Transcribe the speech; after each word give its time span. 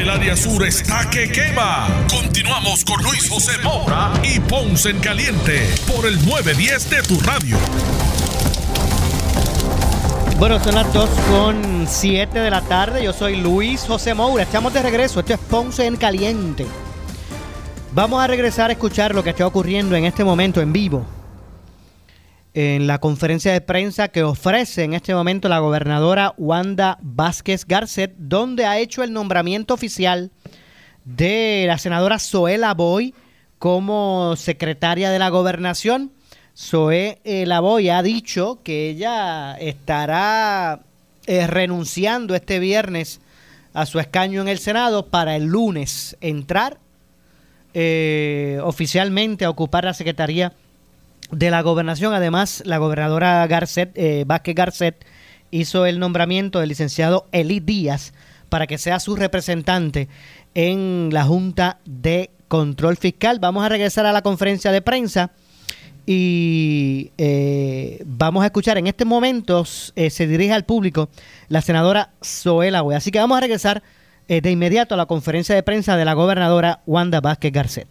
El 0.00 0.08
área 0.08 0.34
sur 0.34 0.64
está 0.64 1.10
que 1.10 1.30
quema. 1.30 1.86
Continuamos 2.08 2.86
con 2.86 3.02
Luis 3.02 3.28
José 3.28 3.52
Moura 3.62 4.10
y 4.22 4.40
Ponce 4.40 4.88
en 4.88 4.98
Caliente 4.98 5.68
por 5.86 6.06
el 6.06 6.14
910 6.24 6.88
de 6.88 7.02
tu 7.02 7.20
radio. 7.20 7.58
Bueno, 10.38 10.58
son 10.64 10.76
las 10.76 10.90
2 10.94 11.10
con 11.30 11.86
7 11.86 12.38
de 12.38 12.50
la 12.50 12.62
tarde. 12.62 13.04
Yo 13.04 13.12
soy 13.12 13.42
Luis 13.42 13.82
José 13.82 14.14
Moura. 14.14 14.44
Estamos 14.44 14.72
de 14.72 14.80
regreso. 14.80 15.20
Esto 15.20 15.34
es 15.34 15.38
Ponce 15.38 15.84
en 15.84 15.96
Caliente. 15.96 16.64
Vamos 17.92 18.24
a 18.24 18.26
regresar 18.26 18.70
a 18.70 18.72
escuchar 18.72 19.14
lo 19.14 19.22
que 19.22 19.28
está 19.30 19.46
ocurriendo 19.46 19.96
en 19.96 20.06
este 20.06 20.24
momento 20.24 20.62
en 20.62 20.72
vivo. 20.72 21.04
En 22.52 22.88
la 22.88 22.98
conferencia 22.98 23.52
de 23.52 23.60
prensa 23.60 24.08
que 24.08 24.24
ofrece 24.24 24.82
en 24.82 24.94
este 24.94 25.14
momento 25.14 25.48
la 25.48 25.60
gobernadora 25.60 26.34
Wanda 26.36 26.98
Vázquez 27.00 27.64
Garcet, 27.64 28.12
donde 28.18 28.66
ha 28.66 28.78
hecho 28.78 29.04
el 29.04 29.12
nombramiento 29.12 29.72
oficial 29.72 30.32
de 31.04 31.64
la 31.68 31.78
senadora 31.78 32.18
Zoela 32.18 32.74
Boy 32.74 33.14
como 33.60 34.34
secretaria 34.36 35.10
de 35.10 35.20
la 35.20 35.28
gobernación. 35.28 36.12
Zoe 36.56 37.20
eh, 37.24 37.46
Lavoy 37.46 37.88
ha 37.88 38.02
dicho 38.02 38.60
que 38.64 38.90
ella 38.90 39.54
estará 39.54 40.80
eh, 41.26 41.46
renunciando 41.46 42.34
este 42.34 42.58
viernes 42.58 43.20
a 43.72 43.86
su 43.86 44.00
escaño 44.00 44.42
en 44.42 44.48
el 44.48 44.58
Senado 44.58 45.06
para 45.06 45.36
el 45.36 45.44
lunes 45.44 46.16
entrar 46.20 46.78
eh, 47.72 48.58
oficialmente 48.64 49.44
a 49.44 49.50
ocupar 49.50 49.84
la 49.84 49.94
Secretaría 49.94 50.52
de 51.30 51.50
la 51.50 51.62
Gobernación. 51.62 52.14
Además, 52.14 52.62
la 52.66 52.78
gobernadora 52.78 53.46
Garcet, 53.46 53.92
eh, 53.94 54.24
Vázquez 54.26 54.54
Garcet 54.54 55.06
hizo 55.50 55.86
el 55.86 55.98
nombramiento 55.98 56.60
del 56.60 56.68
licenciado 56.68 57.26
Eli 57.32 57.60
Díaz 57.60 58.12
para 58.48 58.66
que 58.66 58.78
sea 58.78 59.00
su 59.00 59.16
representante 59.16 60.08
en 60.54 61.10
la 61.12 61.24
Junta 61.24 61.78
de 61.84 62.30
Control 62.48 62.96
Fiscal. 62.96 63.38
Vamos 63.38 63.64
a 63.64 63.68
regresar 63.68 64.06
a 64.06 64.12
la 64.12 64.22
conferencia 64.22 64.72
de 64.72 64.82
prensa 64.82 65.30
y 66.06 67.12
eh, 67.18 68.02
vamos 68.04 68.42
a 68.42 68.46
escuchar 68.46 68.78
en 68.78 68.86
este 68.86 69.04
momento 69.04 69.64
se 69.64 70.26
dirige 70.26 70.52
al 70.52 70.64
público 70.64 71.08
la 71.48 71.60
senadora 71.60 72.10
Zoela 72.24 72.82
Así 72.96 73.10
que 73.10 73.20
vamos 73.20 73.36
a 73.38 73.42
regresar 73.42 73.82
eh, 74.30 74.40
de 74.40 74.52
inmediato 74.52 74.94
a 74.94 74.96
la 74.96 75.06
conferencia 75.06 75.56
de 75.56 75.64
prensa 75.64 75.96
de 75.96 76.04
la 76.04 76.14
gobernadora 76.14 76.82
Wanda 76.86 77.20
Vázquez 77.20 77.52
Garcet. 77.52 77.88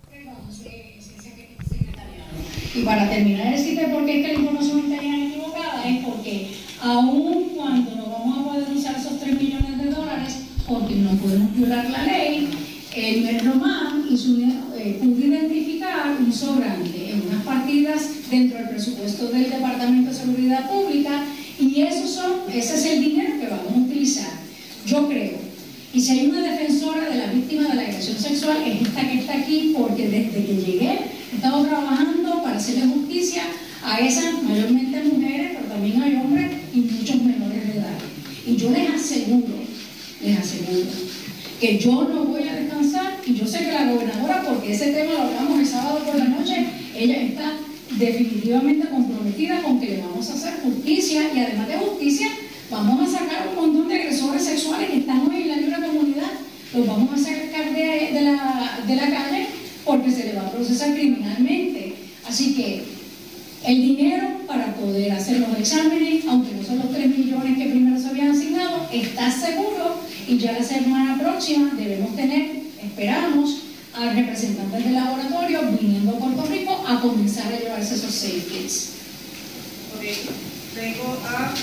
Y 2.80 2.84
para 2.84 3.10
terminar, 3.10 3.52
decirte 3.52 3.88
por 3.88 4.06
qué 4.06 4.22
es 4.22 4.26
que 4.26 4.34
la 4.34 4.40
información 4.40 4.80
está 4.80 5.04
equivocada, 5.04 5.84
es 5.86 6.06
porque 6.06 6.48
aún 6.82 7.50
cuando 7.54 7.96
no 7.96 8.06
vamos 8.06 8.38
a 8.38 8.44
poder 8.44 8.64
usar 8.74 8.96
esos 8.96 9.20
3 9.20 9.42
millones 9.42 9.78
de 9.78 9.90
dólares, 9.90 10.38
porque 10.66 10.96
no 10.96 11.12
podemos 11.18 11.54
violar 11.58 11.90
la 11.90 12.06
ley, 12.06 12.48
el 12.96 13.42
su, 14.18 14.42
eh, 14.78 14.98
pudo 15.02 15.26
identificar 15.26 16.16
un 16.20 16.32
sobrante 16.32 17.12
en 17.12 17.24
unas 17.28 17.44
partidas 17.44 18.30
dentro 18.32 18.58
del 18.58 18.70
presupuesto 18.70 19.28
del 19.28 19.50
Departamento 19.50 20.12
de 20.12 20.16
Seguridad 20.16 20.70
Pública 20.70 21.26
y 21.60 21.82
esos 21.82 22.10
son, 22.10 22.32
ese 22.50 22.76
es 22.76 22.86
el 22.86 23.02
dinero 23.02 23.40
que 23.42 23.48
vamos 23.48 23.74
a 23.76 23.80
utilizar. 23.80 24.32
Yo 24.86 25.08
creo 25.10 25.50
y 25.94 26.00
si 26.00 26.12
hay 26.12 26.28
una 26.28 26.42
defensora 26.42 27.10
de 27.10 27.18
la 27.18 27.28
víctima 27.28 27.68
de 27.68 27.76
la 27.76 27.82
agresión 27.82 28.18
sexual, 28.18 28.58
es 28.66 28.88
esta 28.88 29.02
que 29.02 29.20
está 29.20 29.34
aquí, 29.34 29.74
porque 29.76 30.08
desde 30.08 30.46
que 30.46 30.56
llegué 30.56 31.00
he 31.32 31.36
estado 31.36 31.66
trabajando 31.66 32.44
para 32.44 32.58
hacerle 32.58 32.88
justicia 32.88 33.44
a 33.84 34.00
esas, 34.00 34.44
mayormente 34.44 35.04
mujeres, 35.04 35.52
pero 35.54 35.74
también 35.74 36.02
hay 36.02 36.16
hombres 36.16 36.52
y 36.74 36.80
muchos 36.80 37.22
menores 37.22 37.68
de 37.68 37.80
edad. 37.80 37.98
Y 38.46 38.56
yo 38.56 38.72
les 38.72 38.90
aseguro, 38.90 39.56
les 40.22 40.38
aseguro, 40.38 40.90
que 41.60 41.78
yo 41.78 42.08
no 42.14 42.26
voy 42.26 42.48
a 42.48 42.56
descansar, 42.56 43.18
y 43.26 43.34
yo 43.34 43.46
sé 43.46 43.60
que 43.60 43.72
la 43.72 43.92
gobernadora, 43.92 44.44
porque 44.48 44.74
ese 44.74 44.92
tema 44.92 45.14
lo 45.14 45.22
hablamos 45.22 45.60
el 45.60 45.66
sábado 45.66 46.00
por 46.06 46.16
la 46.16 46.26
noche, 46.26 46.66
ella 46.96 47.22
está 47.22 47.54
definitivamente 47.98 48.88
comprometida 48.88 49.62
con 49.62 49.80
que 49.80 49.88
le 49.88 50.02
vamos 50.02 50.30
a 50.30 50.34
hacer 50.34 50.60
justicia, 50.62 51.32
y 51.34 51.40
además 51.40 51.68
de 51.68 51.78
justicia, 51.78 52.28
Vamos 52.72 53.02
a 53.02 53.20
sacar 53.20 53.48
un 53.50 53.56
montón 53.56 53.88
de 53.88 53.96
agresores 53.96 54.44
sexuales 54.44 54.92
que 54.92 54.98
están 54.98 55.28
hoy 55.28 55.42
en 55.42 55.48
la 55.48 55.56
libre 55.56 55.88
comunidad, 55.88 56.30
los 56.72 56.86
vamos 56.86 57.14
a 57.14 57.18
sacar 57.18 57.74
de, 57.74 58.22
la, 58.22 58.80
de 58.86 58.96
la 58.96 59.10
porque 60.00 60.16
se 60.16 60.26
les 60.26 60.38
va 60.38 60.48
a 60.48 60.52
procesar 60.52 60.94
criminalmente. 60.94 61.96
Así 62.28 62.56
que 62.56 62.84
el 63.66 63.82
dinero 63.82 64.28
para 64.48 64.74
poder 64.76 65.12
hacer 65.12 65.40
los 65.40 65.58
exámenes, 65.58 66.24
aunque 66.28 66.56
no 66.56 66.64
son 66.64 66.80
los 66.80 66.92
3 66.92 67.18
millones 67.18 67.58
que 67.58 67.70
primero 67.70 68.00
se 68.00 68.08
habían 68.08 68.32
asignado, 68.32 68.88
está 68.92 69.30
seguro 69.30 70.00
y 70.28 70.38
ya 70.38 70.54
la 70.54 70.64
semana 70.64 71.20
próxima 71.20 71.74
debemos 71.76 72.16
tener, 72.16 72.62
esperamos, 72.82 73.64
a 73.94 74.14
representantes 74.14 74.86
del 74.86 74.94
laboratorio 74.94 75.62
viniendo 75.80 76.12
a 76.12 76.20
Puerto 76.20 76.46
Rico 76.46 76.84
a 76.88 77.02
comenzar 77.02 77.52
a 77.52 77.60
llevarse 77.60 77.96
esos 77.96 78.14
seis 78.14 78.44
kits. 78.46 78.90
Tengo 80.76 81.18
a 81.26 81.54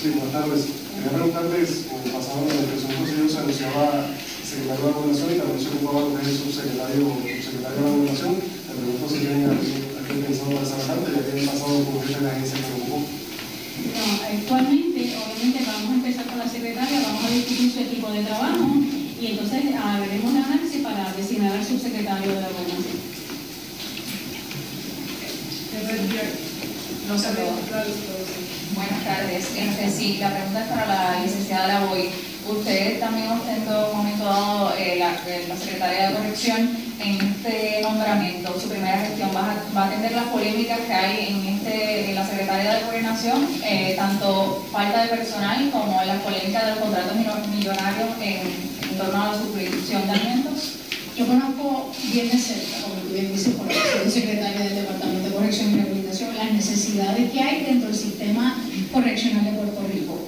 Sí, 0.00 0.10
buenas 0.10 0.32
tardes. 0.32 0.66
Quería 0.94 1.10
preguntarles, 1.10 1.70
en 1.90 2.06
el 2.06 2.12
pasado 2.12 2.46
en 2.48 2.58
el 2.58 2.64
presupuesto 2.66 3.28
se 3.28 3.38
anunciaba 3.38 4.06
secretario 4.48 4.80
de 4.80 4.90
la 4.90 4.96
Gobernación 4.96 5.28
y 5.28 5.38
también 5.38 5.60
se 5.60 5.68
ocupaba 5.68 6.00
lo 6.00 6.16
que 6.16 6.22
es 6.22 6.28
el 6.28 6.38
subsecretario, 6.38 7.04
subsecretario 7.04 7.76
de 7.76 7.84
la 7.84 7.92
Gobernación. 7.92 8.32
Le 8.32 8.72
pregunto 8.72 9.04
si 9.08 9.18
tienen 9.20 9.50
aquí 9.52 10.12
pensado 10.24 10.50
más 10.56 10.72
adelante, 10.72 11.08
ya 11.12 11.20
que 11.20 11.32
el 11.36 11.48
pasado 11.48 11.74
con 11.84 12.00
jefe 12.00 12.16
de 12.16 12.24
la 12.24 12.32
agencia 12.32 12.56
que 12.56 12.68
lo 12.68 12.76
ocupó. 12.80 12.98
No, 12.98 14.04
actualmente, 14.24 15.00
obviamente 15.20 15.58
vamos 15.68 15.90
a 15.90 15.98
empezar 16.00 16.24
con 16.26 16.38
la 16.38 16.48
secretaria, 16.48 16.96
vamos 17.04 17.24
a 17.24 17.30
discutir 17.30 17.68
su 17.70 17.80
equipo 17.80 18.10
de 18.10 18.24
trabajo 18.24 18.66
y 19.20 19.24
entonces 19.26 19.60
ah, 19.76 20.00
veremos 20.00 20.32
el 20.32 20.42
análisis 20.42 20.80
para 20.82 21.12
designar 21.12 21.52
al 21.52 21.64
subsecretario 21.64 22.32
de 22.32 22.40
la 22.40 22.48
Gobernación. 22.48 22.98
No 27.08 27.18
se 27.18 27.28
Buenas 28.74 29.04
tardes. 29.04 29.46
Este, 29.56 29.90
sí, 29.90 30.18
la 30.18 30.30
pregunta 30.34 30.60
es 30.60 30.68
para 30.68 30.86
la 30.86 31.24
licenciada 31.24 31.80
Lavoy. 31.80 32.10
Usted 32.48 32.98
también 32.98 33.28
ostentó 33.28 33.92
momento 33.92 34.72
eh, 34.78 34.96
la, 34.98 35.12
la, 35.12 35.56
secretaria 35.56 36.08
de 36.08 36.14
corrección 36.14 36.76
en 36.98 37.20
este 37.20 37.82
nombramiento. 37.82 38.58
Su 38.58 38.70
primera 38.70 39.00
gestión 39.00 39.28
va 39.36 39.54
a, 39.76 39.86
atender 39.86 40.12
las 40.12 40.28
polémicas 40.28 40.80
que 40.80 40.92
hay 40.94 41.26
en, 41.28 41.46
este, 41.54 42.08
en 42.08 42.14
la 42.14 42.26
secretaria 42.26 42.74
de 42.74 42.84
gobernación, 42.84 43.46
eh, 43.62 43.94
tanto 43.98 44.66
falta 44.72 45.02
de 45.02 45.08
personal 45.08 45.70
como 45.70 46.02
las 46.02 46.22
polémicas 46.22 46.64
de 46.64 46.70
los 46.70 46.78
contratos 46.80 47.16
millonarios 47.54 48.08
en, 48.18 48.90
en 48.90 48.98
torno 48.98 49.22
a 49.22 49.32
la 49.32 49.38
suscripción 49.38 50.06
de 50.06 50.12
alimentos. 50.12 50.72
Yo 51.18 51.26
conozco 51.26 51.90
bien 52.12 52.30
de 52.30 52.38
cerca, 52.38 52.82
como 52.82 52.94
tú 52.94 53.12
bien 53.12 53.30
dices, 53.30 53.54
por 53.54 53.66
la 53.66 54.10
secretaria 54.10 54.60
del 54.60 54.74
Departamento 54.76 55.28
de 55.28 55.34
Corrección 55.34 55.72
y 55.72 55.80
Rehabilitación, 55.82 56.34
las 56.36 56.52
necesidades 56.52 57.30
que 57.30 57.40
hay 57.40 57.64
dentro 57.64 57.88
del 57.88 57.98
sistema 57.98 58.56
correccional 58.90 59.44
de 59.44 59.50
Puerto 59.50 59.82
Rico. 59.92 60.18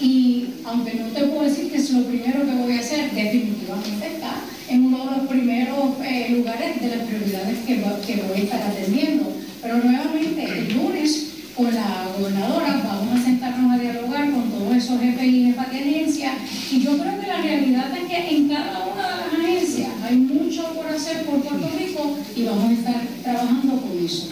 Y 0.00 0.46
aunque 0.64 0.94
no 0.94 1.06
te 1.08 1.24
puedo 1.24 1.42
decir 1.42 1.70
que 1.70 1.78
es 1.78 1.90
lo 1.90 2.04
primero 2.04 2.44
que 2.44 2.54
voy 2.54 2.76
a 2.76 2.80
hacer, 2.80 3.10
definitivamente 3.10 4.06
está 4.06 4.40
en 4.68 4.86
uno 4.86 5.04
de 5.04 5.16
los 5.16 5.26
primeros 5.26 5.78
eh, 6.04 6.28
lugares 6.30 6.80
de 6.80 6.96
las 6.96 7.06
prioridades 7.06 7.58
que, 7.66 7.76
que 8.06 8.22
voy 8.22 8.40
a 8.40 8.44
estar 8.44 8.62
atendiendo. 8.62 9.32
Pero 9.60 9.78
nuevamente, 9.78 10.44
el 10.44 10.72
lunes, 10.74 11.30
con 11.56 11.74
la 11.74 12.06
gobernadora, 12.16 12.80
vamos 12.84 13.18
a 13.18 13.24
sentarnos 13.24 13.72
a 13.72 13.78
dialogar 13.82 14.30
con 14.30 14.50
todos 14.50 14.76
esos 14.76 15.00
jefes 15.00 15.24
y 15.24 15.46
jefas 15.46 15.70
de 15.72 15.78
agencia. 15.78 16.32
Y 16.70 16.80
yo 16.80 16.96
creo 16.96 17.20
que 17.20 17.26
la 17.26 17.42
realidad 17.42 17.90
es 17.96 18.08
que 18.08 18.36
en 18.36 18.48
cada 18.48 18.86
una 18.86 19.02
de 19.02 19.16
las 19.16 19.34
agencias 19.34 19.90
hay 20.04 20.16
mucho 20.16 20.62
por 20.74 20.86
hacer 20.86 21.24
por 21.24 21.40
Puerto 21.42 21.68
Rico 21.76 22.16
y 22.36 22.44
vamos 22.44 22.70
a 22.70 22.72
estar 22.72 23.02
trabajando 23.24 23.80
con 23.80 24.04
eso. 24.04 24.28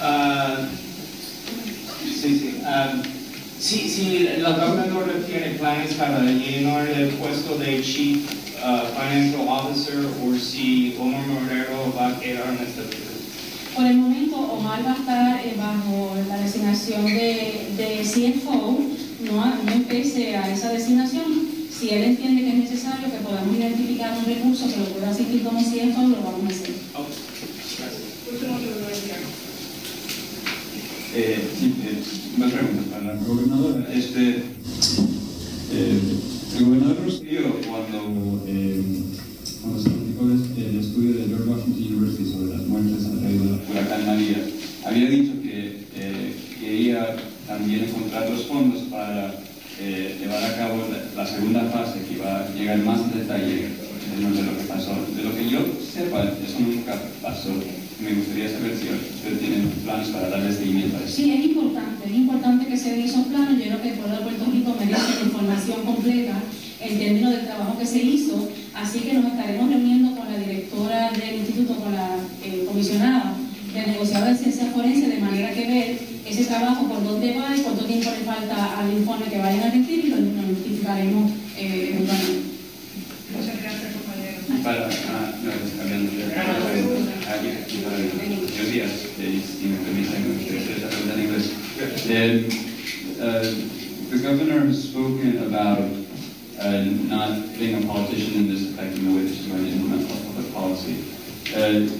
Uh, 0.00 0.68
sí, 2.04 2.38
sí. 2.38 2.54
Um, 2.62 3.02
si, 3.58 3.88
si 3.88 4.28
la 4.38 4.50
gobernadora 4.50 5.14
tiene 5.26 5.58
planes 5.58 5.94
para 5.94 6.22
llenar 6.22 6.86
el 6.86 7.08
puesto 7.14 7.58
de 7.58 7.82
Chief 7.82 8.18
uh, 8.62 8.94
Financial 9.08 9.48
Officer 9.48 10.04
o 10.04 10.36
si 10.36 10.94
Omar 11.00 11.26
Morero 11.26 11.94
va 11.96 12.08
a 12.08 12.20
quedar 12.20 12.48
en 12.48 12.60
esta 12.60 12.82
Por 13.74 13.86
el 13.86 13.96
momento, 13.96 14.36
Omar 14.36 14.84
va 14.84 14.92
a 14.92 14.96
estar 14.96 15.46
eh, 15.46 15.54
bajo 15.56 16.14
la 16.28 16.36
designación 16.36 17.06
de, 17.06 17.72
de 17.76 18.02
CFO, 18.02 18.78
no, 19.24 19.46
no 19.64 19.72
empece 19.72 20.36
a 20.36 20.52
esa 20.52 20.72
designación. 20.72 21.48
Si 21.70 21.88
él 21.88 22.04
entiende 22.04 22.42
que 22.42 22.48
es 22.48 22.70
necesario 22.70 23.10
que 23.10 23.18
podamos 23.18 23.56
identificar 23.56 24.12
un 24.18 24.26
recurso 24.26 24.68
que 24.68 24.76
lo 24.76 24.86
pueda 24.86 25.10
asistir 25.10 25.42
como 25.42 25.60
CFO, 25.60 26.08
lo 26.08 26.22
vamos 26.22 26.44
a 26.44 26.48
hacer. 26.48 26.74
Eh, 31.14 31.48
sí, 31.58 31.74
eh, 31.82 32.02
una 32.36 32.48
pregunta 32.48 32.82
para 32.90 33.14
la 33.14 33.20
gobernadora. 33.22 33.88
Este, 33.90 34.42
también 47.46 47.84
encontrar 47.84 48.30
los 48.30 48.46
fondos 48.46 48.82
para 48.84 49.34
eh, 49.80 50.16
llevar 50.20 50.44
a 50.44 50.56
cabo 50.56 50.86
la, 51.16 51.26
segunda 51.26 51.62
fase 51.74 52.06
que 52.08 52.22
va 52.22 52.44
a 52.44 52.54
llegar 52.54 52.78
más 52.78 53.00
en 53.00 53.18
detalle 53.18 53.54
de 53.56 54.42
lo 54.42 54.58
que 54.58 54.64
pasó. 54.68 54.94
De 55.16 55.22
lo 55.24 55.34
que 55.34 55.50
yo 55.50 55.58
sepa, 55.82 56.22
eso 56.22 56.60
nunca 56.60 56.94
pasó. 57.20 57.50
Me 58.00 58.14
gustaría 58.14 58.48
saber 58.48 58.76
si 58.78 58.94
usted 58.94 59.40
tiene 59.40 59.66
planes 59.84 60.08
para 60.10 60.28
darle 60.28 60.52
seguimiento 60.52 60.98
a 60.98 61.00
eso. 61.00 61.16
Sí, 61.16 61.32
es 61.32 61.44
importante, 61.46 62.06
es 62.06 62.14
importante 62.14 62.66
que 62.66 62.76
se 62.76 62.90
den 62.92 63.02
esos 63.02 63.26
planos. 63.26 63.58
Yo 63.58 63.64
creo 63.64 63.82
que 63.82 63.88
el 63.88 63.98
pueblo 63.98 64.16
de 64.16 64.22
Puerto 64.22 64.44
Rico 64.52 64.76
merece 64.78 65.14
la 65.18 65.26
información 65.26 65.82
completa 65.84 66.42
en 66.80 66.98
términos 66.98 67.32
del 67.32 67.46
trabajo 67.46 67.76
que 67.76 67.86
se 67.86 67.98
hizo, 67.98 68.48
así 68.72 69.00
que 69.00 69.14
nos 69.14 69.26
estaremos 69.26 69.68
reuniendo 69.68 70.14
con 70.16 70.30
la 70.30 70.38
directora 70.38 71.10
del 71.10 71.40
instituto, 71.40 71.74
con 71.74 71.92
la 71.92 72.16
eh, 72.44 72.64
comisionada 72.68 73.34
del 73.74 73.86
negociado 73.86 74.26
de 74.26 74.36
ciencia 74.36 74.66
forense, 74.66 75.08
de 75.08 75.18
manera 75.18 75.52
que 75.52 75.66
ver 75.66 76.07
ese 76.38 76.50
trabajo 76.50 76.88
por 76.88 77.02
dónde 77.02 77.36
va 77.36 77.56
y 77.56 77.60
cuánto 77.60 77.84
tiempo 77.84 78.10
le 78.10 78.24
falta 78.24 78.78
al 78.78 78.92
informe 78.92 79.26
que 79.26 79.38
vayan 79.38 79.60
a 79.60 79.70
rendir 79.70 80.04
y 80.04 80.08
lo, 80.08 80.16
notificaremos 80.18 81.32
eh, 81.56 81.90
eventualmente. 81.90 82.42
Muchas 83.34 83.60
gracias, 83.60 83.92
compañero. 83.92 84.38
Para, 84.62 84.86
ah, 84.86 85.32
no, 85.42 85.50
cambiando 85.78 86.12
de 86.12 86.18
Buenos 88.28 88.72
días, 88.72 88.90
si 89.16 89.66
me 89.66 89.76
permiten, 89.78 90.28
me 90.28 90.34
gustaría 90.34 90.60
hacer 90.60 90.76
esta 90.76 90.88
pregunta 90.88 91.14
en 91.14 91.20
inglés. 91.24 91.46
Uh, 93.18 93.42
the 94.10 94.18
governor 94.22 94.60
has 94.60 94.84
spoken 94.84 95.38
about 95.38 95.80
uh, 96.60 96.84
not 97.08 97.58
being 97.58 97.82
a 97.82 97.86
politician 97.86 98.34
in 98.34 98.48
this 98.48 98.70
affecting 98.70 99.06
the 99.06 99.16
way 99.16 99.24
that 99.26 99.34
she's 99.34 99.46
going 99.48 99.64
to 99.64 99.70
implement 99.70 100.08
public 100.08 100.54
policy. 100.54 101.02
Uh, 101.52 101.90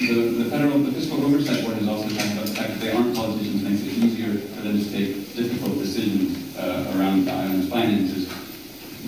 the, 0.00 0.42
the 0.42 0.50
federal, 0.50 0.78
the 0.80 0.92
fiscal 0.92 1.24
oversight 1.24 1.64
board 1.64 1.76
has 1.76 1.88
also 1.88 2.08
talked 2.08 2.32
about 2.32 2.46
the 2.46 2.54
fact 2.54 2.68
that 2.70 2.80
they 2.80 2.90
aren't 2.90 3.14
politicians, 3.14 3.53
makes 3.82 3.98
easier 3.98 4.38
for 4.38 4.62
them 4.62 4.78
to 4.78 4.90
take 4.90 5.34
difficult 5.34 5.78
decisions 5.78 6.56
uh, 6.56 6.92
around 6.96 7.24
the 7.24 7.32
island's 7.32 7.68
finances. 7.68 8.28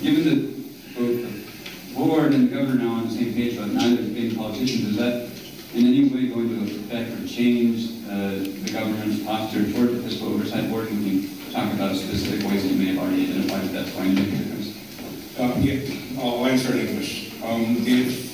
Given 0.03 0.25
that 0.25 0.97
both 0.97 1.23
the 1.23 1.95
board 1.95 2.35
and 2.35 2.49
the 2.49 2.55
governor 2.55 2.83
now 2.83 2.95
on 2.95 3.09
the 3.09 3.15
same 3.15 3.35
page 3.35 3.57
about 3.57 3.71
neither 3.71 4.03
being 4.03 4.35
politicians, 4.35 4.89
is 4.89 4.97
that 4.97 5.31
in 5.75 5.87
any 5.87 6.09
way 6.09 6.29
going 6.29 6.49
to 6.49 6.77
affect 6.77 7.13
or 7.13 7.27
change 7.27 8.05
uh, 8.09 8.39
the 8.65 8.71
government's 8.73 9.25
posture 9.25 9.71
toward 9.73 9.91
the 9.91 10.03
fiscal 10.03 10.29
oversight 10.29 10.71
board? 10.71 10.89
And 10.89 11.03
you 11.05 11.29
can 11.29 11.53
talk 11.53 11.73
about 11.73 11.97
specific 11.97 12.49
ways 12.49 12.65
you 12.67 12.77
may 12.77 12.95
have 12.95 12.99
already 12.99 13.31
identified 13.31 13.63
that 13.63 13.73
that's 13.73 13.93
going 13.93 14.17
to 14.17 14.23
make 14.23 14.33
a 14.33 14.37
difference. 14.37 15.39
Uh, 15.39 15.55
yeah, 15.61 16.23
I'll 16.23 16.47
answer 16.47 16.73
in 16.73 16.89
English. 16.89 17.33
Um, 17.43 17.77
if 17.87 18.27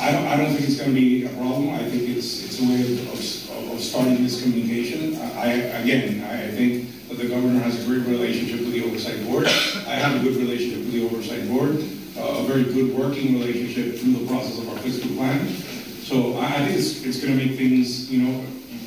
I 0.00 0.12
don't, 0.12 0.26
I 0.26 0.36
don't 0.36 0.52
think 0.52 0.68
it's 0.68 0.76
going 0.76 0.94
to 0.94 1.00
be 1.00 1.24
a 1.24 1.28
problem. 1.30 1.70
I 1.70 1.88
think 1.88 2.08
it's 2.08 2.44
it's 2.44 2.60
a 2.60 2.64
way 2.64 2.82
of, 2.82 3.13
again, 5.84 6.24
I 6.24 6.48
think 6.50 7.08
that 7.08 7.18
the 7.18 7.28
governor 7.28 7.60
has 7.60 7.82
a 7.82 7.86
great 7.86 8.06
relationship 8.06 8.60
with 8.60 8.72
the 8.72 8.84
oversight 8.84 9.22
board. 9.26 9.46
I 9.46 9.94
have 10.00 10.16
a 10.16 10.24
good 10.24 10.36
relationship 10.36 10.78
with 10.78 10.92
the 10.92 11.04
oversight 11.04 11.46
board, 11.46 11.76
uh, 12.16 12.40
a 12.40 12.44
very 12.44 12.64
good 12.64 12.96
working 12.96 13.34
relationship 13.34 14.00
through 14.00 14.14
the 14.14 14.26
process 14.26 14.58
of 14.58 14.70
our 14.70 14.78
fiscal 14.78 15.14
plan. 15.14 15.46
So 16.08 16.38
I, 16.38 16.46
I 16.46 16.66
think 16.66 16.78
it's, 16.78 17.04
it's 17.04 17.20
going 17.22 17.38
to 17.38 17.44
make 17.44 17.58
things, 17.58 18.10
you 18.10 18.22
know, 18.22 18.46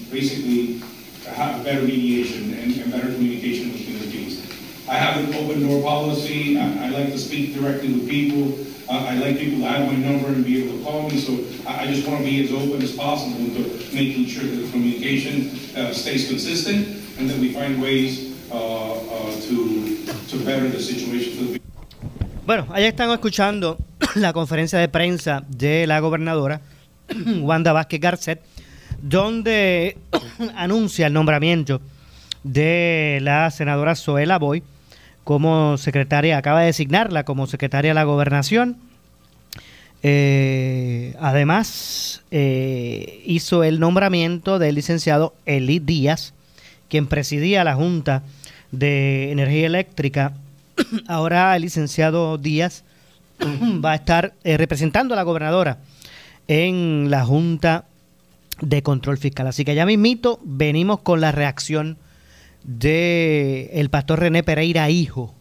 basically 0.10 0.82
have 1.30 1.64
better 1.64 1.82
mediation 1.82 2.54
and, 2.56 2.74
and 2.82 2.92
better 2.92 3.14
communication 3.14 3.72
between 3.72 4.00
the 4.00 4.10
teams. 4.10 4.37
I 4.90 4.96
have 4.96 5.18
an 5.18 5.36
open 5.36 5.68
door 5.68 5.82
policy. 5.84 6.58
I, 6.58 6.90
like 6.90 7.12
to 7.12 7.18
speak 7.18 7.54
directly 7.54 7.92
with 7.92 8.08
people. 8.10 8.58
I 8.90 9.16
like 9.16 9.38
people 9.38 9.60
to 9.60 9.66
have 9.66 9.86
my 9.86 9.98
number 9.98 10.30
and 10.30 10.46
be 10.46 10.64
able 10.64 10.78
to 10.78 10.84
call 10.84 11.10
me. 11.10 11.20
So 11.20 11.34
I, 11.68 11.88
just 11.88 12.08
want 12.08 12.20
to 12.20 12.24
be 12.24 12.46
as 12.46 12.52
open 12.54 12.82
as 12.82 12.94
possible 12.96 13.36
to 13.36 13.62
making 13.94 14.28
sure 14.28 14.44
that 14.44 14.56
the 14.56 14.72
communication 14.72 15.52
uh, 15.76 15.92
stays 15.92 16.30
consistent 16.30 16.88
and 17.20 17.30
that 17.30 17.38
we 17.38 17.52
find 17.52 17.82
ways 17.82 18.40
uh, 18.50 18.56
uh 18.56 19.32
to, 19.48 20.06
to 20.30 20.46
better 20.46 20.70
the 20.70 20.80
situation 20.80 21.36
for 21.36 21.44
the 21.44 21.60
people. 21.60 21.68
Bueno, 22.46 22.66
ahí 22.72 22.86
están 22.86 23.12
escuchando 23.12 23.78
la 24.16 24.32
conferencia 24.32 24.80
de 24.80 24.88
prensa 24.88 25.44
de 25.50 25.86
la 25.86 26.00
gobernadora 26.00 26.62
Wanda 27.42 27.74
Vázquez 27.74 28.00
Garcet, 28.00 28.42
donde 29.02 29.98
anuncia 30.56 31.08
el 31.08 31.14
nombramiento 31.14 31.82
de 32.44 33.20
la 33.22 33.52
senadora 33.52 33.94
Zoela 33.96 34.40
Boy 34.40 34.64
como 35.28 35.78
secretaria, 35.78 36.38
acaba 36.38 36.62
de 36.62 36.68
designarla 36.68 37.26
como 37.26 37.48
secretaria 37.48 37.90
de 37.90 37.96
la 37.96 38.06
gobernación. 38.06 38.78
Eh, 40.02 41.18
además, 41.20 42.22
eh, 42.32 43.22
hizo 43.26 43.66
el 43.66 43.82
nombramiento 43.82 44.58
del 44.58 44.76
licenciado 44.76 45.34
Eli 45.46 45.80
Díaz, 45.80 46.34
quien 46.88 47.08
presidía 47.08 47.66
la 47.66 47.76
Junta 47.76 48.24
de 48.72 49.34
Energía 49.34 49.66
Eléctrica. 49.66 50.32
Ahora 51.10 51.54
el 51.58 51.64
licenciado 51.64 52.38
Díaz 52.38 52.86
va 53.84 53.92
a 53.92 53.96
estar 53.96 54.34
eh, 54.46 54.56
representando 54.56 55.14
a 55.14 55.18
la 55.18 55.24
gobernadora 55.24 55.80
en 56.48 57.12
la 57.12 57.26
Junta 57.26 57.84
de 58.62 58.82
Control 58.82 59.18
Fiscal. 59.18 59.48
Así 59.48 59.66
que 59.66 59.76
ya 59.76 59.86
mismito 59.86 60.40
venimos 60.46 61.02
con 61.02 61.20
la 61.20 61.34
reacción 61.34 61.98
de 62.64 63.70
el 63.74 63.90
pastor 63.90 64.20
René 64.20 64.44
Pereira 64.44 64.90
hijo 64.90 65.34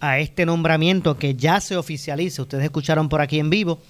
a 0.00 0.18
este 0.18 0.46
nombramiento 0.46 1.16
que 1.16 1.34
ya 1.34 1.60
se 1.60 1.76
oficializa. 1.76 2.42
Ustedes 2.42 2.64
escucharon 2.64 3.08
por 3.08 3.20
aquí 3.20 3.38
en 3.38 3.50
vivo 3.50 3.80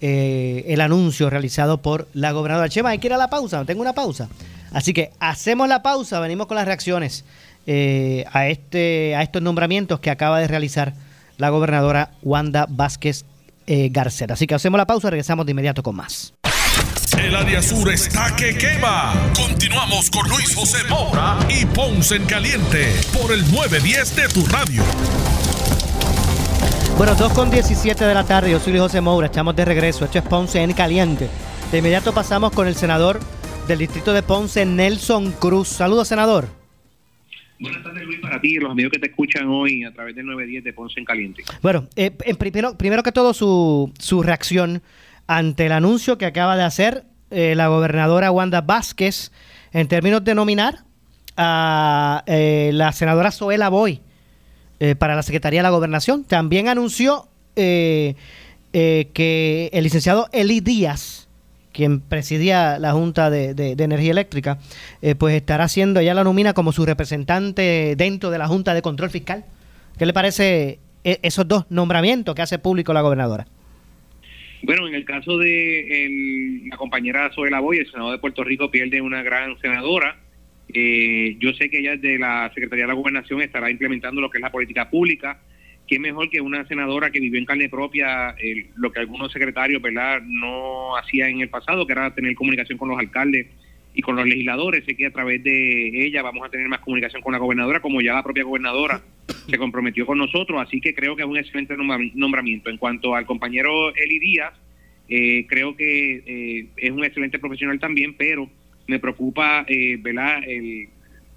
eh, 0.00 0.64
el 0.68 0.80
anuncio 0.80 1.30
realizado 1.30 1.82
por 1.82 2.08
la 2.14 2.32
gobernadora. 2.32 2.68
Chema, 2.68 2.90
hay 2.90 2.98
que 2.98 3.08
ir 3.08 3.12
a 3.12 3.18
la 3.18 3.28
pausa, 3.30 3.64
tengo 3.64 3.82
una 3.82 3.92
pausa. 3.92 4.28
Así 4.72 4.92
que 4.92 5.12
hacemos 5.20 5.68
la 5.68 5.82
pausa, 5.82 6.20
venimos 6.20 6.46
con 6.46 6.56
las 6.56 6.66
reacciones 6.66 7.24
eh, 7.66 8.24
a, 8.32 8.48
este, 8.48 9.14
a 9.14 9.22
estos 9.22 9.42
nombramientos 9.42 10.00
que 10.00 10.10
acaba 10.10 10.40
de 10.40 10.48
realizar 10.48 10.94
la 11.38 11.50
gobernadora 11.50 12.10
Wanda 12.22 12.66
Vázquez 12.68 13.24
eh. 13.66 13.92
Así 14.28 14.46
que 14.46 14.54
hacemos 14.54 14.78
la 14.78 14.86
pausa, 14.86 15.10
regresamos 15.10 15.46
de 15.46 15.52
inmediato 15.52 15.82
con 15.82 15.94
más. 15.94 16.34
El 17.18 17.34
área 17.34 17.62
sur 17.62 17.90
está 17.90 18.34
que 18.36 18.56
quema. 18.56 19.14
Continuamos 19.36 20.10
con 20.10 20.28
Luis 20.28 20.54
José 20.54 20.78
Moura 20.88 21.38
y 21.48 21.64
Ponce 21.66 22.16
en 22.16 22.24
Caliente 22.24 22.94
por 23.12 23.32
el 23.32 23.40
910 23.52 24.16
de 24.16 24.28
tu 24.28 24.46
radio. 24.46 24.82
Bueno, 26.96 27.14
2 27.14 27.32
con 27.32 27.50
17 27.50 28.04
de 28.04 28.14
la 28.14 28.24
tarde, 28.24 28.50
yo 28.50 28.60
soy 28.60 28.72
Luis 28.72 28.82
José 28.82 29.00
Moura, 29.00 29.26
estamos 29.26 29.56
de 29.56 29.64
regreso. 29.64 30.04
Esto 30.04 30.18
es 30.18 30.24
Ponce 30.24 30.62
en 30.62 30.72
Caliente. 30.72 31.28
De 31.70 31.78
inmediato 31.78 32.12
pasamos 32.12 32.52
con 32.52 32.66
el 32.66 32.74
senador 32.74 33.18
del 33.66 33.78
distrito 33.78 34.12
de 34.12 34.22
Ponce, 34.22 34.66
Nelson 34.66 35.32
Cruz. 35.32 35.68
Saludos, 35.68 36.08
senador. 36.08 36.48
Buenas 37.58 37.82
tardes, 37.84 38.04
Luis, 38.04 38.20
para 38.20 38.40
ti 38.40 38.56
y 38.56 38.58
los 38.58 38.72
amigos 38.72 38.92
que 38.92 38.98
te 38.98 39.06
escuchan 39.06 39.46
hoy 39.48 39.84
a 39.84 39.92
través 39.92 40.16
del 40.16 40.26
910 40.26 40.64
de 40.64 40.72
Ponce 40.72 40.98
en 40.98 41.06
Caliente. 41.06 41.44
Bueno, 41.62 41.88
eh, 41.94 42.10
primero, 42.10 42.76
primero 42.76 43.02
que 43.04 43.12
todo, 43.12 43.32
su, 43.32 43.92
su 43.98 44.22
reacción 44.22 44.82
ante 45.26 45.66
el 45.66 45.72
anuncio 45.72 46.18
que 46.18 46.26
acaba 46.26 46.56
de 46.56 46.62
hacer 46.62 47.04
eh, 47.30 47.54
la 47.54 47.68
gobernadora 47.68 48.30
Wanda 48.30 48.60
Vázquez 48.60 49.32
en 49.72 49.88
términos 49.88 50.22
de 50.22 50.34
nominar 50.34 50.84
a 51.36 52.22
eh, 52.26 52.70
la 52.74 52.92
senadora 52.92 53.30
Zoela 53.30 53.70
Boy 53.70 54.02
eh, 54.80 54.94
para 54.96 55.16
la 55.16 55.22
Secretaría 55.22 55.60
de 55.60 55.62
la 55.62 55.70
Gobernación. 55.70 56.24
También 56.24 56.68
anunció 56.68 57.28
que 57.54 58.16
el 59.72 59.84
licenciado 59.84 60.28
Eli 60.32 60.60
Díaz, 60.60 61.28
quien 61.72 62.00
presidía 62.00 62.78
la 62.78 62.92
Junta 62.92 63.30
de, 63.30 63.54
de 63.54 63.82
Energía 63.84 64.10
Eléctrica, 64.10 64.58
pues 65.18 65.34
estará 65.34 65.64
haciendo, 65.64 66.00
ella 66.00 66.14
la 66.14 66.24
nomina 66.24 66.54
como 66.54 66.72
su 66.72 66.86
representante 66.86 67.94
dentro 67.96 68.30
de 68.30 68.38
la 68.38 68.48
Junta 68.48 68.72
de 68.72 68.80
Control 68.80 69.10
Fiscal. 69.10 69.44
¿Qué 69.98 70.06
le 70.06 70.14
parece 70.14 70.78
esos 71.04 71.46
dos 71.46 71.66
nombramientos 71.68 72.34
que 72.34 72.40
hace 72.40 72.58
público 72.58 72.94
la 72.94 73.02
gobernadora? 73.02 73.46
Bueno, 74.62 74.86
en 74.86 74.94
el 74.94 75.04
caso 75.04 75.38
de 75.38 76.08
la 76.70 76.76
compañera 76.76 77.30
Zoela 77.34 77.58
Boy, 77.58 77.78
el 77.78 77.90
senador 77.90 78.12
de 78.12 78.18
Puerto 78.18 78.44
Rico 78.44 78.70
pierde 78.70 79.00
una 79.00 79.22
gran 79.22 79.58
senadora. 79.60 80.16
Eh, 80.72 81.36
yo 81.40 81.52
sé 81.54 81.68
que 81.68 81.80
ella 81.80 81.96
de 81.96 82.16
la 82.16 82.48
Secretaría 82.54 82.84
de 82.84 82.88
la 82.88 82.94
Gobernación 82.94 83.42
estará 83.42 83.70
implementando 83.70 84.20
lo 84.20 84.30
que 84.30 84.38
es 84.38 84.42
la 84.42 84.52
política 84.52 84.88
pública. 84.88 85.40
¿Qué 85.88 85.98
mejor 85.98 86.30
que 86.30 86.40
una 86.40 86.64
senadora 86.68 87.10
que 87.10 87.18
vivió 87.18 87.40
en 87.40 87.44
carne 87.44 87.68
propia 87.68 88.36
lo 88.76 88.92
que 88.92 89.00
algunos 89.00 89.32
secretarios 89.32 89.82
verdad 89.82 90.22
no 90.22 90.96
hacían 90.96 91.30
en 91.30 91.40
el 91.40 91.48
pasado, 91.48 91.84
que 91.84 91.92
era 91.92 92.14
tener 92.14 92.36
comunicación 92.36 92.78
con 92.78 92.88
los 92.88 92.98
alcaldes 93.00 93.48
y 93.94 94.00
con 94.00 94.14
los 94.14 94.26
legisladores? 94.26 94.84
Sé 94.84 94.96
que 94.96 95.06
a 95.06 95.12
través 95.12 95.42
de 95.42 96.06
ella 96.06 96.22
vamos 96.22 96.46
a 96.46 96.50
tener 96.50 96.68
más 96.68 96.80
comunicación 96.80 97.20
con 97.20 97.32
la 97.32 97.38
gobernadora, 97.38 97.80
como 97.80 98.00
ya 98.00 98.14
la 98.14 98.22
propia 98.22 98.44
gobernadora 98.44 99.02
se 99.26 99.58
comprometió 99.58 100.06
con 100.06 100.18
nosotros, 100.18 100.60
así 100.60 100.80
que 100.80 100.94
creo 100.94 101.16
que 101.16 101.22
es 101.22 101.28
un 101.28 101.36
excelente 101.36 101.74
nombramiento. 102.14 102.70
En 102.70 102.76
cuanto 102.76 103.14
al 103.14 103.26
compañero 103.26 103.94
Eli 103.94 104.18
Díaz, 104.18 104.54
eh, 105.08 105.46
creo 105.48 105.76
que 105.76 106.22
eh, 106.26 106.66
es 106.76 106.90
un 106.90 107.04
excelente 107.04 107.38
profesional 107.38 107.78
también, 107.78 108.14
pero 108.14 108.48
me 108.86 108.98
preocupa 108.98 109.64
eh, 109.68 110.00
El, 110.02 110.88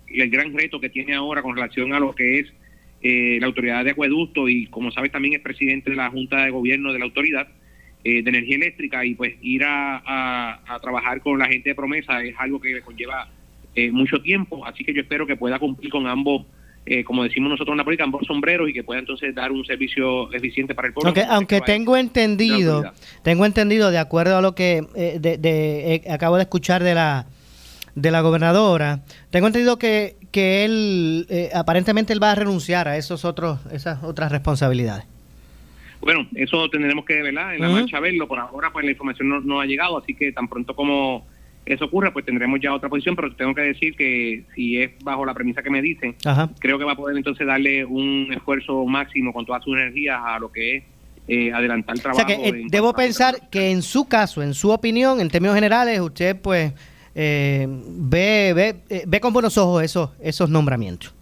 el, 0.07 0.29
gran 0.29 0.53
reto 0.53 0.79
que 0.79 0.89
tiene 0.89 1.13
ahora 1.13 1.41
con 1.41 1.55
relación 1.55 1.93
a 1.93 1.99
lo 1.99 2.15
que 2.15 2.39
es 2.39 2.53
eh, 3.01 3.37
la 3.39 3.47
autoridad 3.47 3.83
de 3.83 3.91
acueducto 3.91 4.49
y 4.49 4.67
como 4.67 4.91
sabes 4.91 5.11
también 5.11 5.35
es 5.35 5.41
presidente 5.41 5.91
de 5.91 5.95
la 5.95 6.09
Junta 6.09 6.45
de 6.45 6.51
Gobierno 6.51 6.91
de 6.93 6.99
la 6.99 7.05
Autoridad 7.05 7.47
de 8.03 8.19
Energía 8.19 8.57
Eléctrica. 8.57 9.03
Y 9.03 9.15
pues 9.15 9.35
ir 9.41 9.63
a, 9.63 10.63
a, 10.67 10.79
trabajar 10.79 11.21
con 11.21 11.39
la 11.39 11.47
gente 11.47 11.69
de 11.69 11.75
promesa 11.75 12.23
es 12.23 12.35
algo 12.37 12.61
que 12.61 12.69
le 12.69 12.81
conlleva 12.81 13.27
eh, 13.77 13.91
mucho 13.91 14.21
tiempo, 14.21 14.65
así 14.65 14.85
que 14.85 14.93
yo 14.93 15.01
espero 15.01 15.27
que 15.27 15.35
pueda 15.35 15.59
cumplir 15.59 15.91
con 15.91 16.07
ambos, 16.07 16.45
eh, 16.85 17.03
como 17.03 17.23
decimos 17.23 17.49
nosotros 17.49 17.73
en 17.73 17.77
la 17.77 17.83
política, 17.83 18.03
ambos 18.03 18.25
sombreros 18.27 18.69
y 18.69 18.73
que 18.73 18.83
pueda 18.83 18.99
entonces 18.99 19.33
dar 19.33 19.51
un 19.51 19.65
servicio 19.65 20.31
eficiente 20.31 20.75
para 20.75 20.87
el 20.87 20.93
pueblo. 20.93 21.09
Aunque, 21.09 21.23
aunque 21.27 21.61
tengo 21.61 21.97
entendido, 21.97 22.93
tengo 23.23 23.45
entendido 23.45 23.89
de 23.89 23.97
acuerdo 23.97 24.37
a 24.37 24.41
lo 24.41 24.53
que 24.53 24.85
eh, 24.95 25.17
de, 25.19 25.37
de, 25.37 25.95
eh, 25.95 26.11
acabo 26.11 26.35
de 26.35 26.43
escuchar 26.43 26.83
de 26.83 26.93
la 26.93 27.25
de 27.95 28.11
la 28.11 28.19
gobernadora, 28.19 28.99
tengo 29.29 29.47
entendido 29.47 29.79
que, 29.79 30.17
que 30.31 30.65
él 30.65 31.25
eh, 31.29 31.49
aparentemente 31.55 32.11
él 32.11 32.21
va 32.21 32.33
a 32.33 32.35
renunciar 32.35 32.89
a 32.89 32.97
esos 32.97 33.23
otros 33.23 33.59
esas 33.71 34.03
otras 34.03 34.31
responsabilidades. 34.31 35.05
Bueno, 36.01 36.27
eso 36.35 36.69
tendremos 36.69 37.05
que 37.05 37.21
¿verdad? 37.21 37.55
en 37.55 37.61
la 37.61 37.69
Ujú. 37.69 37.77
marcha 37.77 37.99
verlo. 37.99 38.27
Por 38.27 38.37
ahora, 38.37 38.69
pues 38.71 38.85
la 38.85 38.91
información 38.91 39.29
no, 39.29 39.39
no 39.39 39.59
ha 39.59 39.65
llegado, 39.65 39.97
así 39.97 40.13
que 40.13 40.31
tan 40.31 40.47
pronto 40.47 40.75
como 40.75 41.25
eso 41.65 41.85
ocurra, 41.85 42.11
pues 42.13 42.25
tendremos 42.25 42.59
ya 42.61 42.73
otra 42.73 42.89
posición. 42.89 43.15
Pero 43.15 43.35
tengo 43.35 43.53
que 43.55 43.61
decir 43.61 43.95
que 43.95 44.43
si 44.55 44.77
es 44.81 44.91
bajo 45.03 45.25
la 45.25 45.33
premisa 45.33 45.63
que 45.63 45.69
me 45.69 45.81
dicen, 45.81 46.15
Ajá. 46.25 46.49
creo 46.59 46.77
que 46.77 46.85
va 46.85 46.93
a 46.93 46.95
poder 46.95 47.17
entonces 47.17 47.45
darle 47.45 47.85
un 47.85 48.31
esfuerzo 48.33 48.85
máximo 48.85 49.33
con 49.33 49.45
todas 49.45 49.63
sus 49.63 49.75
energías 49.75 50.19
a 50.23 50.39
lo 50.39 50.51
que 50.51 50.77
es 50.77 50.83
eh, 51.27 51.51
adelantar 51.51 51.95
el 51.95 51.99
O 51.99 52.03
trabajo. 52.03 52.27
sea 52.27 52.37
que 52.37 52.49
eh, 52.49 52.63
debo 52.69 52.93
pensar 52.93 53.49
que 53.49 53.71
en 53.71 53.81
su 53.81 54.07
caso, 54.07 54.43
en 54.43 54.53
su 54.53 54.69
opinión, 54.69 55.19
en 55.19 55.29
términos 55.29 55.55
generales, 55.55 55.99
usted 55.99 56.39
pues 56.39 56.71
eh, 57.15 57.65
ve, 57.67 58.53
ve, 58.53 58.75
eh, 58.89 59.03
ve 59.07 59.19
con 59.19 59.33
buenos 59.33 59.57
ojos 59.57 59.83
esos, 59.83 60.11
esos 60.21 60.49
nombramientos. 60.49 61.13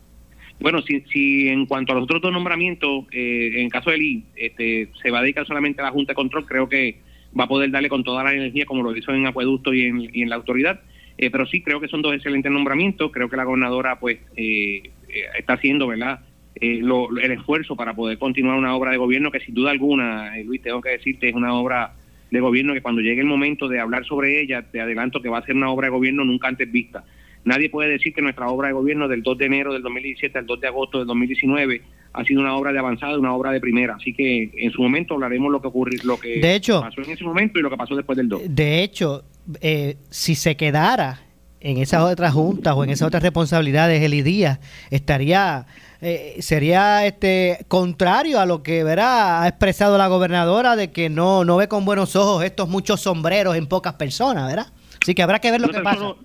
Bueno, 0.59 0.81
si, 0.81 1.01
si 1.11 1.49
en 1.49 1.65
cuanto 1.65 1.91
a 1.91 1.95
los 1.95 2.03
otros 2.05 2.21
dos 2.21 2.31
nombramientos, 2.31 3.05
eh, 3.11 3.61
en 3.61 3.69
caso 3.69 3.91
de 3.91 3.97
Lee, 3.97 4.23
este, 4.35 4.89
se 5.01 5.11
va 5.11 5.19
a 5.19 5.21
dedicar 5.21 5.45
solamente 5.45 5.81
a 5.81 5.85
la 5.85 5.91
Junta 5.91 6.11
de 6.11 6.15
Control, 6.15 6.45
creo 6.45 6.69
que 6.69 6.99
va 7.37 7.45
a 7.45 7.47
poder 7.47 7.71
darle 7.71 7.89
con 7.89 8.03
toda 8.03 8.23
la 8.23 8.33
energía 8.33 8.65
como 8.65 8.83
lo 8.83 8.95
hizo 8.95 9.13
en 9.13 9.25
Acueducto 9.27 9.73
y 9.73 9.83
en, 9.85 10.29
la 10.29 10.35
autoridad. 10.35 10.81
Eh, 11.17 11.29
pero 11.29 11.45
sí, 11.45 11.61
creo 11.61 11.79
que 11.79 11.87
son 11.87 12.01
dos 12.01 12.13
excelentes 12.15 12.51
nombramientos. 12.51 13.11
Creo 13.11 13.29
que 13.29 13.37
la 13.37 13.43
gobernadora 13.43 13.99
pues 13.99 14.19
eh, 14.35 14.83
eh, 15.09 15.23
está 15.37 15.53
haciendo, 15.53 15.87
¿verdad? 15.87 16.21
Eh, 16.55 16.79
lo- 16.81 17.15
el 17.17 17.31
esfuerzo 17.31 17.75
para 17.75 17.93
poder 17.95 18.17
continuar 18.17 18.57
una 18.57 18.75
obra 18.75 18.91
de 18.91 18.97
gobierno 18.97 19.31
que 19.31 19.39
sin 19.39 19.55
duda 19.55 19.71
alguna, 19.71 20.37
eh, 20.37 20.43
Luis, 20.43 20.61
tengo 20.61 20.81
que 20.81 20.91
decirte, 20.91 21.29
es 21.29 21.35
una 21.35 21.53
obra 21.53 21.93
de 22.29 22.39
gobierno 22.39 22.73
que 22.73 22.81
cuando 22.81 23.01
llegue 23.01 23.21
el 23.21 23.27
momento 23.27 23.67
de 23.67 23.79
hablar 23.79 24.05
sobre 24.05 24.41
ella, 24.41 24.63
te 24.71 24.81
adelanto 24.81 25.21
que 25.21 25.29
va 25.29 25.39
a 25.39 25.45
ser 25.45 25.55
una 25.55 25.69
obra 25.69 25.87
de 25.87 25.91
gobierno 25.91 26.23
nunca 26.25 26.47
antes 26.47 26.71
vista. 26.71 27.03
Nadie 27.45 27.69
puede 27.69 27.89
decir 27.91 28.13
que 28.13 28.21
nuestra 28.21 28.47
obra 28.47 28.69
de 28.69 28.73
gobierno 28.73 29.07
del 29.07 29.21
2 29.21 29.37
de 29.37 29.45
enero 29.45 29.73
del 29.73 29.81
2017 29.81 30.39
al 30.39 30.45
2 30.45 30.61
de 30.61 30.67
agosto 30.67 30.97
del 30.99 31.07
2019 31.07 31.81
ha 32.13 32.23
sido 32.23 32.41
una 32.41 32.55
obra 32.55 32.71
de 32.71 32.79
avanzada, 32.79 33.17
una 33.17 33.33
obra 33.33 33.51
de 33.51 33.59
primera. 33.59 33.95
Así 33.95 34.13
que 34.13 34.51
en 34.55 34.71
su 34.71 34.81
momento 34.81 35.15
hablaremos 35.15 35.51
lo 35.51 35.61
que 35.61 35.67
ocurrió, 35.67 35.99
lo 36.03 36.19
que 36.19 36.39
De 36.39 36.55
hecho- 36.55 36.81
pasó 36.81 37.01
en 37.01 37.11
ese 37.11 37.23
momento 37.23 37.59
y 37.59 37.61
lo 37.61 37.69
que 37.69 37.77
pasó 37.77 37.95
después 37.95 38.15
del 38.17 38.29
2. 38.29 38.41
De 38.47 38.83
hecho, 38.83 39.23
eh, 39.61 39.97
si 40.09 40.35
se 40.35 40.55
quedara 40.55 41.21
en 41.59 41.77
esas 41.77 42.01
otras 42.03 42.33
juntas 42.33 42.73
o 42.75 42.83
en 42.83 42.89
esas 42.91 43.07
otras 43.07 43.23
responsabilidades, 43.23 44.01
Eli 44.01 44.21
Díaz 44.21 44.59
estaría, 44.91 45.65
eh, 46.01 46.35
sería 46.39 47.05
este 47.05 47.59
contrario 47.67 48.39
a 48.39 48.45
lo 48.45 48.61
que 48.63 48.83
verá 48.83 49.41
ha 49.43 49.47
expresado 49.47 49.97
la 49.97 50.07
gobernadora 50.07 50.75
de 50.75 50.91
que 50.91 51.09
no, 51.09 51.45
no 51.45 51.55
ve 51.57 51.67
con 51.67 51.85
buenos 51.85 52.15
ojos 52.15 52.43
estos 52.43 52.67
muchos 52.69 53.01
sombreros 53.01 53.55
en 53.55 53.67
pocas 53.67 53.93
personas, 53.93 54.47
¿verdad? 54.47 54.67
Así 55.01 55.15
que 55.15 55.23
habrá 55.23 55.39
que 55.39 55.51
ver 55.51 55.61
lo 55.61 55.67
No 55.67 55.73
que 55.73 55.79
pasa. 55.79 55.97
solo- 55.97 56.17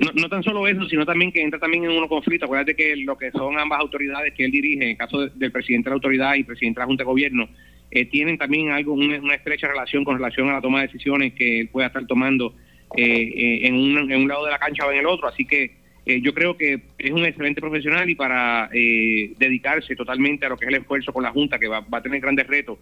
no, 0.00 0.10
no 0.14 0.28
tan 0.28 0.42
solo 0.42 0.66
eso, 0.66 0.88
sino 0.88 1.04
también 1.06 1.30
que 1.32 1.42
entra 1.42 1.58
también 1.60 1.84
en 1.84 1.90
un 1.90 2.08
conflicto. 2.08 2.46
Acuérdate 2.46 2.74
que 2.74 2.96
lo 2.96 3.16
que 3.16 3.30
son 3.30 3.58
ambas 3.58 3.80
autoridades 3.80 4.32
que 4.34 4.44
él 4.44 4.50
dirige, 4.50 4.82
en 4.84 4.90
el 4.90 4.96
caso 4.96 5.20
de- 5.26 5.30
del 5.36 5.52
presidente 5.52 5.86
de 5.86 5.90
la 5.90 5.94
autoridad 5.94 6.34
y 6.34 6.44
presidente 6.44 6.78
de 6.78 6.82
la 6.82 6.86
Junta 6.86 7.02
de 7.04 7.06
Gobierno, 7.06 7.48
eh, 7.90 8.04
tienen 8.06 8.38
también 8.38 8.70
algo 8.70 8.92
una, 8.94 9.18
una 9.18 9.34
estrecha 9.34 9.68
relación 9.68 10.04
con 10.04 10.16
relación 10.16 10.48
a 10.48 10.52
la 10.54 10.60
toma 10.60 10.80
de 10.80 10.86
decisiones 10.86 11.32
que 11.34 11.60
él 11.60 11.68
pueda 11.68 11.88
estar 11.88 12.06
tomando 12.06 12.54
eh, 12.96 13.04
eh, 13.04 13.60
en, 13.66 13.74
un, 13.74 14.10
en 14.12 14.22
un 14.22 14.28
lado 14.28 14.44
de 14.44 14.50
la 14.52 14.58
cancha 14.58 14.86
o 14.86 14.92
en 14.92 14.98
el 14.98 15.06
otro. 15.06 15.28
Así 15.28 15.44
que 15.44 15.72
eh, 16.06 16.20
yo 16.22 16.32
creo 16.32 16.56
que 16.56 16.80
es 16.98 17.10
un 17.10 17.24
excelente 17.24 17.60
profesional 17.60 18.08
y 18.08 18.14
para 18.14 18.70
eh, 18.72 19.32
dedicarse 19.38 19.94
totalmente 19.96 20.46
a 20.46 20.48
lo 20.48 20.56
que 20.56 20.64
es 20.64 20.68
el 20.70 20.76
esfuerzo 20.80 21.12
con 21.12 21.22
la 21.22 21.30
Junta, 21.30 21.58
que 21.58 21.68
va, 21.68 21.80
va 21.80 21.98
a 21.98 22.02
tener 22.02 22.20
grandes 22.20 22.46
retos, 22.46 22.78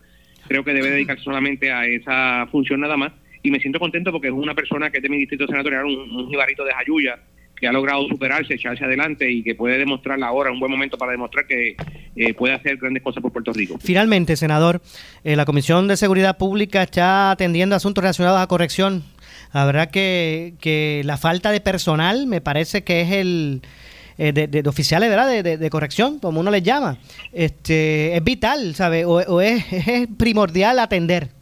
creo 0.46 0.62
que 0.62 0.72
debe 0.72 0.90
dedicarse 0.90 1.25
solamente 1.25 1.70
a 1.72 1.84
esa 1.87 2.46
función 2.50 2.80
nada 2.80 2.96
más. 2.96 3.12
Y 3.48 3.50
me 3.50 3.60
siento 3.60 3.78
contento 3.78 4.12
porque 4.12 4.28
es 4.28 4.34
una 4.34 4.54
persona 4.54 4.90
que 4.90 4.98
es 4.98 5.02
de 5.02 5.08
mi 5.08 5.16
distrito 5.16 5.46
senatorial, 5.46 5.86
un, 5.86 6.10
un 6.10 6.28
jibarito 6.28 6.64
de 6.66 6.72
Jayuya, 6.74 7.18
que 7.58 7.66
ha 7.66 7.72
logrado 7.72 8.06
superarse, 8.06 8.54
echarse 8.54 8.84
adelante 8.84 9.30
y 9.30 9.42
que 9.42 9.54
puede 9.54 9.78
demostrar 9.78 10.22
ahora, 10.22 10.52
un 10.52 10.60
buen 10.60 10.70
momento 10.70 10.98
para 10.98 11.12
demostrar 11.12 11.46
que 11.46 11.76
eh, 12.14 12.34
puede 12.34 12.52
hacer 12.52 12.76
grandes 12.76 13.02
cosas 13.02 13.22
por 13.22 13.32
Puerto 13.32 13.54
Rico. 13.54 13.78
Finalmente, 13.80 14.36
senador, 14.36 14.82
eh, 15.24 15.34
la 15.34 15.46
Comisión 15.46 15.88
de 15.88 15.96
Seguridad 15.96 16.36
Pública 16.36 16.82
está 16.82 17.30
atendiendo 17.30 17.74
asuntos 17.74 18.02
relacionados 18.02 18.38
a 18.38 18.46
corrección. 18.46 19.02
Habrá 19.50 19.88
que, 19.88 20.52
que 20.60 21.00
la 21.06 21.16
falta 21.16 21.50
de 21.50 21.62
personal, 21.62 22.26
me 22.26 22.42
parece 22.42 22.84
que 22.84 23.00
es 23.00 23.12
el 23.12 23.62
eh, 24.18 24.32
de, 24.32 24.68
oficiales, 24.68 25.08
¿verdad? 25.08 25.42
De, 25.42 25.70
corrección, 25.70 26.18
como 26.18 26.40
uno 26.40 26.50
les 26.50 26.64
llama, 26.64 26.98
este, 27.32 28.16
es 28.16 28.24
vital, 28.24 28.74
¿sabe? 28.74 29.04
O, 29.04 29.40
es 29.40 29.64
primordial 30.18 30.80
atender. 30.80 31.38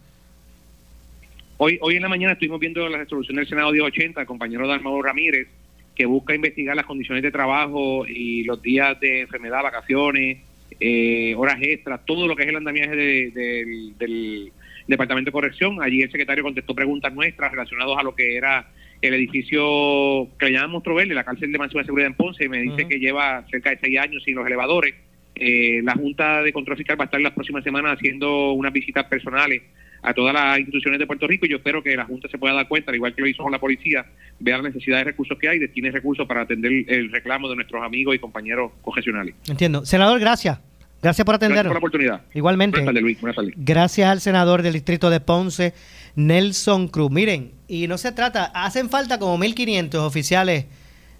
Hoy, 1.58 1.78
hoy 1.80 1.96
en 1.96 2.02
la 2.02 2.08
mañana 2.08 2.32
estuvimos 2.34 2.60
viendo 2.60 2.86
la 2.88 2.98
resolución 2.98 3.36
del 3.36 3.46
Senado 3.48 3.72
1080, 3.72 4.20
el 4.20 4.26
compañero 4.26 4.68
Dalmado 4.68 5.00
Ramírez, 5.00 5.48
que 5.94 6.04
busca 6.04 6.34
investigar 6.34 6.76
las 6.76 6.84
condiciones 6.84 7.22
de 7.22 7.30
trabajo 7.30 8.04
y 8.06 8.44
los 8.44 8.60
días 8.60 8.98
de 9.00 9.20
enfermedad, 9.22 9.62
vacaciones, 9.62 10.38
eh, 10.78 11.34
horas 11.36 11.56
extras, 11.62 12.04
todo 12.04 12.26
lo 12.26 12.36
que 12.36 12.42
es 12.42 12.48
el 12.50 12.56
andamiaje 12.56 12.94
de- 12.94 13.30
del- 13.30 13.96
del 13.98 14.52
Departamento 14.86 15.28
de 15.30 15.32
Corrección. 15.32 15.82
Allí 15.82 16.02
el 16.02 16.10
secretario 16.10 16.44
contestó 16.44 16.75
preguntas 16.75 17.14
nuestras 17.14 17.50
relacionadas 17.50 17.96
a 17.98 18.02
lo 18.02 18.14
que 18.14 18.36
era 18.36 18.68
el 19.00 19.14
edificio 19.14 20.28
que 20.38 20.46
le 20.46 20.52
llaman 20.52 20.70
Monstruo 20.72 20.96
Verde, 20.96 21.14
la 21.14 21.25
cárcel 21.25 21.50
de 21.52 21.58
máxima 21.58 21.84
seguridad 21.84 22.08
en 22.08 22.14
Ponce, 22.14 22.44
y 22.44 22.48
me 22.48 22.60
dice 22.62 22.86
que 22.88 22.98
lleva 22.98 23.46
cerca 23.50 23.70
de 23.70 23.78
seis 23.78 23.98
años 23.98 24.22
sin 24.25 24.34
los 24.36 24.46
elevadores. 24.46 24.94
Eh, 25.34 25.80
la 25.82 25.92
Junta 25.94 26.42
de 26.42 26.52
Control 26.52 26.76
Fiscal 26.76 26.98
va 27.00 27.04
a 27.04 27.06
estar 27.06 27.20
las 27.20 27.32
próximas 27.32 27.64
semanas 27.64 27.94
haciendo 27.96 28.52
unas 28.52 28.72
visitas 28.72 29.04
personales 29.06 29.62
a 30.03 30.15
todas 30.15 30.35
las 30.35 30.59
instituciones 30.59 30.99
de 30.99 31.07
Puerto 31.07 31.26
Rico 31.26 31.47
y 31.47 31.50
yo 31.50 31.57
espero 31.57 31.83
que 31.83 31.97
la 31.97 32.05
Junta 32.05 32.29
se 32.29 32.38
pueda 32.38 32.55
dar 32.55 32.69
cuenta, 32.69 32.91
al 32.91 32.97
igual 32.97 33.15
que 33.15 33.23
lo 33.23 33.29
hizo 33.29 33.43
con 33.43 33.53
la 33.53 33.59
policía, 33.59 34.07
vea 34.38 34.59
la 34.59 34.65
necesidad 34.65 34.99
de 34.99 35.05
recursos 35.05 35.38
que 35.38 35.49
hay 35.49 35.59
destine 35.59 35.91
recursos 35.91 36.26
para 36.26 36.43
atender 36.43 36.73
el 36.88 37.11
reclamo 37.11 37.49
de 37.49 37.57
nuestros 37.57 37.83
amigos 37.83 38.15
y 38.15 38.19
compañeros 38.19 38.73
congestionales. 38.83 39.35
Entiendo. 39.49 39.85
Senador, 39.85 40.21
gracias. 40.21 40.59
Gracias 41.03 41.25
por 41.25 41.35
Gracias 41.35 41.50
atendernos. 41.50 41.71
por 41.71 41.75
la 41.75 41.79
oportunidad. 41.79 42.23
Igualmente. 42.35 42.79
Buenas 42.79 42.87
tardes, 42.87 43.03
Luis. 43.03 43.21
Buenas 43.21 43.37
tardes. 43.37 43.55
Gracias 43.57 44.09
al 44.11 44.21
senador 44.21 44.62
del 44.62 44.73
distrito 44.73 45.11
de 45.11 45.21
Ponce, 45.21 45.75
Nelson 46.17 46.88
Cruz. 46.88 47.11
Miren, 47.11 47.53
y 47.69 47.87
no 47.87 47.99
se 47.99 48.12
trata, 48.12 48.47
hacen 48.47 48.88
falta 48.88 49.19
como 49.19 49.38
1.500 49.38 49.95
oficiales 49.97 50.67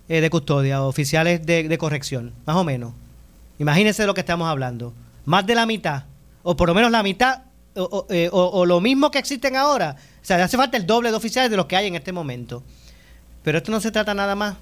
eh, 0.09 0.21
de 0.21 0.31
custodia, 0.31 0.83
oficiales 0.83 1.45
de, 1.45 1.69
de 1.69 1.79
corrección, 1.79 2.33
más 2.47 2.57
o 2.57 2.65
menos. 2.65 2.95
Imagínense 3.59 4.03
de 4.03 4.07
lo 4.07 4.15
que 4.15 4.21
estamos 4.21 4.49
hablando. 4.49 4.95
Más 5.25 5.47
de 5.47 5.55
la 5.55 5.67
mitad, 5.67 6.05
o 6.43 6.57
por 6.57 6.69
lo 6.69 6.75
menos 6.75 6.91
la 6.91 7.03
mitad, 7.03 7.43
eh, 8.11 8.29
o- 8.33 8.65
lo 8.67 8.81
mismo 8.81 9.11
que 9.11 9.19
existen 9.19 9.57
ahora. 9.57 9.97
O 10.23 10.25
sea, 10.25 10.43
hace 10.43 10.57
falta 10.57 10.77
el 10.77 10.87
doble 10.87 11.11
de 11.11 11.17
oficiales 11.17 11.51
de 11.51 11.57
los 11.57 11.67
que 11.67 11.77
hay 11.77 11.87
en 11.87 11.95
este 11.95 12.13
momento. 12.13 12.63
Pero 13.43 13.59
esto 13.59 13.71
no 13.71 13.81
se 13.81 13.91
trata 13.91 14.15
nada 14.15 14.35
más 14.35 14.57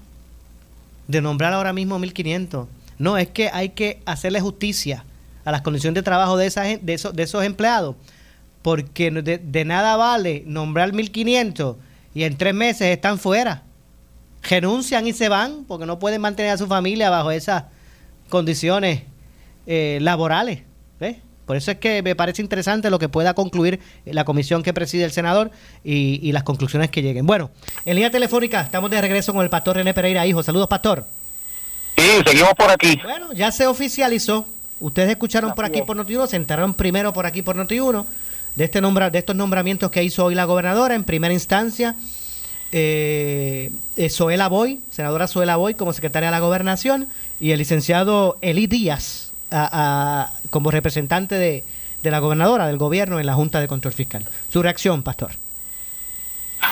de 1.07 1.21
nombrar 1.21 1.53
ahora 1.53 1.73
mismo 1.73 1.97
1.500. 1.99 2.67
No, 2.97 3.17
es 3.17 3.29
que 3.29 3.49
hay 3.51 3.69
que 3.69 4.01
hacerle 4.05 4.41
justicia 4.41 5.03
a 5.43 5.51
las 5.51 5.61
condiciones 5.61 5.95
de 5.95 6.03
trabajo 6.03 6.37
de, 6.37 6.47
esa, 6.47 6.63
de, 6.63 6.93
esos, 6.93 7.15
de 7.15 7.23
esos 7.23 7.43
empleados, 7.43 7.95
porque 8.61 9.11
de 9.11 9.65
nada 9.65 9.95
vale 9.97 10.43
nombrar 10.47 10.91
1.500 10.91 11.75
y 12.13 12.23
en 12.23 12.37
tres 12.37 12.53
meses 12.53 12.87
están 12.87 13.19
fuera. 13.19 13.63
Renuncian 14.43 15.05
y 15.07 15.13
se 15.13 15.27
van 15.29 15.63
porque 15.67 15.85
no 15.85 15.97
pueden 15.99 16.21
mantener 16.21 16.51
a 16.51 16.57
su 16.57 16.67
familia 16.67 17.09
bajo 17.09 17.31
esas 17.31 17.65
condiciones 18.29 19.01
eh, 19.67 19.97
laborales. 20.01 20.61
¿ves? 20.99 21.17
Por 21.45 21.55
eso 21.55 21.71
es 21.71 21.77
que 21.77 22.01
me 22.01 22.15
parece 22.15 22.41
interesante 22.41 22.89
lo 22.89 22.99
que 22.99 23.09
pueda 23.09 23.33
concluir 23.33 23.79
la 24.05 24.25
comisión 24.25 24.63
que 24.63 24.73
preside 24.73 25.03
el 25.05 25.11
senador 25.11 25.51
y, 25.83 26.19
y 26.21 26.31
las 26.31 26.43
conclusiones 26.43 26.89
que 26.89 27.01
lleguen. 27.01 27.25
Bueno, 27.25 27.51
en 27.85 27.95
línea 27.95 28.11
telefónica 28.11 28.61
estamos 28.61 28.89
de 28.89 28.99
regreso 29.01 29.33
con 29.33 29.43
el 29.43 29.49
pastor 29.49 29.75
René 29.77 29.93
Pereira, 29.93 30.25
hijo. 30.25 30.41
Saludos, 30.43 30.67
pastor. 30.67 31.05
Sí, 31.97 32.09
seguimos 32.25 32.53
por 32.57 32.71
aquí. 32.71 32.99
Bueno, 33.03 33.33
ya 33.33 33.51
se 33.51 33.67
oficializó. 33.67 34.47
Ustedes 34.79 35.09
escucharon 35.09 35.53
por 35.53 35.65
aquí 35.65 35.81
por 35.83 35.95
Noti1, 35.95 36.27
se 36.27 36.35
enteraron 36.35 36.73
primero 36.73 37.13
por 37.13 37.25
aquí 37.25 37.41
por 37.41 37.55
Noti1 37.55 38.05
de 38.55 38.63
este 38.63 38.81
nombra, 38.81 39.09
de 39.09 39.19
estos 39.19 39.35
nombramientos 39.35 39.91
que 39.91 40.03
hizo 40.03 40.25
hoy 40.25 40.35
la 40.35 40.45
gobernadora 40.45 40.95
en 40.95 41.03
primera 41.03 41.33
instancia. 41.33 41.95
Eh, 42.71 43.71
eh, 43.95 44.09
Zoela 44.09 44.49
Boy, 44.49 44.81
senadora 44.91 45.27
Zoela 45.27 45.55
Boy 45.55 45.75
como 45.75 45.93
secretaria 45.93 46.27
de 46.27 46.31
la 46.31 46.39
gobernación 46.39 47.07
y 47.39 47.51
el 47.51 47.59
licenciado 47.59 48.37
Eli 48.41 48.67
Díaz 48.67 49.31
a- 49.51 49.69
a- 49.71 50.31
como 50.49 50.71
representante 50.71 51.35
de, 51.35 51.63
de 52.03 52.11
la 52.11 52.19
gobernadora 52.19 52.67
del 52.67 52.77
gobierno 52.77 53.19
en 53.19 53.25
la 53.25 53.33
Junta 53.33 53.59
de 53.59 53.67
Control 53.67 53.93
Fiscal. 53.93 54.25
Su 54.51 54.61
reacción, 54.61 55.03
pastor. 55.03 55.31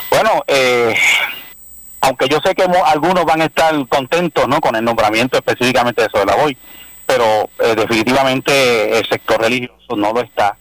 Bueno, 0.09 0.43
eh, 0.47 0.95
aunque 2.01 2.27
yo 2.29 2.39
sé 2.43 2.53
que 2.55 2.63
algunos 2.85 3.25
van 3.25 3.41
a 3.41 3.45
estar 3.45 3.73
contentos 3.87 4.47
¿no? 4.47 4.59
con 4.59 4.75
el 4.75 4.83
nombramiento 4.83 5.37
específicamente 5.37 6.01
de 6.03 6.09
Soela 6.09 6.35
Boy, 6.35 6.57
pero 7.05 7.49
eh, 7.59 7.75
definitivamente 7.75 8.97
el 8.97 9.07
sector 9.07 9.41
religioso 9.41 9.95
no 9.95 10.13
lo 10.13 10.21
está. 10.21 10.57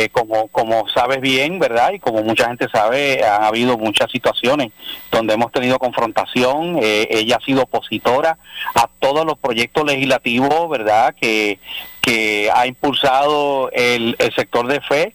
Eh, 0.00 0.08
como, 0.08 0.48
como 0.48 0.88
sabes 0.88 1.20
bien, 1.20 1.58
¿verdad? 1.58 1.92
Y 1.92 1.98
como 1.98 2.22
mucha 2.22 2.46
gente 2.46 2.68
sabe, 2.72 3.22
ha 3.22 3.46
habido 3.46 3.76
muchas 3.76 4.10
situaciones 4.10 4.72
donde 5.10 5.34
hemos 5.34 5.52
tenido 5.52 5.78
confrontación. 5.78 6.78
Eh, 6.80 7.08
ella 7.10 7.36
ha 7.36 7.44
sido 7.44 7.64
opositora 7.64 8.38
a 8.74 8.88
todos 8.98 9.26
los 9.26 9.38
proyectos 9.38 9.84
legislativos, 9.84 10.70
¿verdad? 10.70 11.14
Que, 11.20 11.58
que 12.00 12.50
ha 12.54 12.66
impulsado 12.66 13.70
el, 13.72 14.16
el 14.18 14.34
sector 14.34 14.66
de 14.68 14.80
fe. 14.80 15.14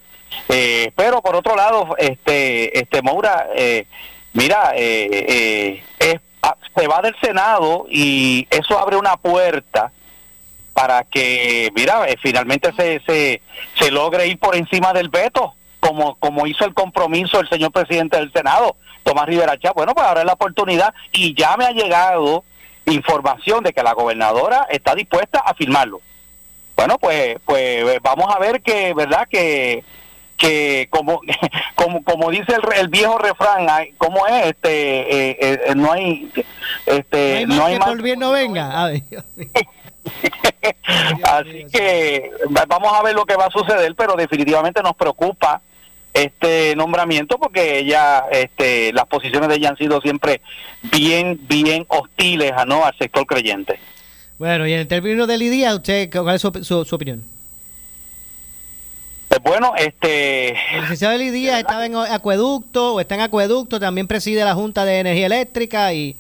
Eh, 0.49 0.91
pero 0.95 1.21
por 1.21 1.35
otro 1.35 1.55
lado, 1.55 1.95
este, 1.97 2.77
este 2.77 3.01
Moura, 3.01 3.47
mira, 4.33 4.73
es, 4.75 5.81
ah, 6.43 6.57
se 6.75 6.87
va 6.87 7.01
del 7.01 7.15
Senado 7.19 7.87
y 7.89 8.47
eso 8.51 8.77
abre 8.77 8.97
una 8.97 9.17
puerta 9.17 9.91
para 10.75 11.05
que, 11.05 11.71
mira, 11.73 12.05
eh, 12.05 12.17
finalmente 12.21 12.69
se, 12.73 13.01
se, 13.07 13.41
se 13.79 13.91
logre 13.91 14.27
ir 14.27 14.37
por 14.37 14.57
encima 14.57 14.91
del 14.91 15.07
veto, 15.07 15.53
como, 15.79 16.15
como 16.15 16.45
hizo 16.47 16.65
el 16.65 16.73
compromiso 16.73 17.39
el 17.39 17.47
señor 17.47 17.71
presidente 17.71 18.17
del 18.17 18.33
Senado, 18.33 18.75
Tomás 19.03 19.25
Rivera 19.25 19.57
Chá. 19.57 19.71
Bueno, 19.71 19.95
pues 19.95 20.05
ahora 20.05 20.19
es 20.19 20.25
la 20.25 20.33
oportunidad 20.33 20.93
y 21.13 21.33
ya 21.33 21.55
me 21.55 21.65
ha 21.65 21.71
llegado 21.71 22.43
información 22.87 23.63
de 23.63 23.71
que 23.71 23.83
la 23.83 23.93
gobernadora 23.93 24.67
está 24.69 24.93
dispuesta 24.95 25.39
a 25.39 25.53
firmarlo. 25.53 26.01
Bueno, 26.75 26.97
pues, 26.99 27.37
pues 27.45 28.01
vamos 28.01 28.35
a 28.35 28.39
ver 28.39 28.61
que, 28.61 28.93
¿verdad? 28.93 29.29
Que, 29.29 29.81
que 30.35 30.89
como, 30.89 31.21
como, 31.75 32.03
como 32.03 32.31
dice 32.31 32.53
el, 32.53 32.79
el 32.79 32.89
viejo 32.89 33.17
refrán, 33.17 33.65
¿cómo 33.97 34.27
es? 34.27 34.47
Este, 34.47 35.31
eh, 35.31 35.37
eh, 35.39 35.73
no 35.73 35.93
hay, 35.93 36.29
este, 36.85 37.45
no 37.47 37.63
hay 37.63 37.79
más, 37.79 37.95
que 37.95 38.11
el 38.11 38.19
no 38.19 38.31
venga. 38.31 38.87
Ver. 38.87 39.03
Así 41.23 41.65
que 41.71 42.31
vamos 42.67 42.93
a 42.93 43.03
ver 43.03 43.15
lo 43.15 43.25
que 43.25 43.35
va 43.35 43.45
a 43.45 43.51
suceder, 43.51 43.93
pero 43.95 44.15
definitivamente 44.15 44.81
nos 44.81 44.95
preocupa 44.95 45.61
este 46.13 46.75
nombramiento 46.77 47.37
porque 47.37 47.79
ella, 47.79 48.25
este, 48.31 48.93
las 48.93 49.05
posiciones 49.05 49.49
de 49.49 49.55
ella 49.55 49.69
han 49.69 49.77
sido 49.77 49.99
siempre 49.99 50.41
bien, 50.83 51.39
bien 51.47 51.85
hostiles 51.89 52.53
a 52.53 52.65
no 52.65 52.85
al 52.85 52.97
sector 52.97 53.25
creyente. 53.25 53.79
Bueno, 54.37 54.65
y 54.65 54.73
en 54.73 54.79
el 54.79 54.87
término 54.87 55.27
de 55.27 55.37
Lidia, 55.37 55.75
usted, 55.75 56.09
¿cuál 56.09 56.35
es 56.35 56.41
su, 56.41 56.77
opinión? 56.91 57.23
Pues 59.27 59.41
bueno, 59.43 59.73
este... 59.77 60.51
El 60.51 60.81
licenciado 60.81 61.17
Lidia 61.17 61.59
estaba 61.59 61.85
en 61.85 61.95
acueducto, 61.95 62.95
o 62.95 62.99
está 63.01 63.15
en 63.15 63.21
acueducto, 63.21 63.79
también 63.79 64.07
preside 64.07 64.43
la 64.45 64.53
Junta 64.53 64.85
de 64.85 64.99
Energía 64.99 65.25
Eléctrica 65.25 65.93
y 65.93 66.15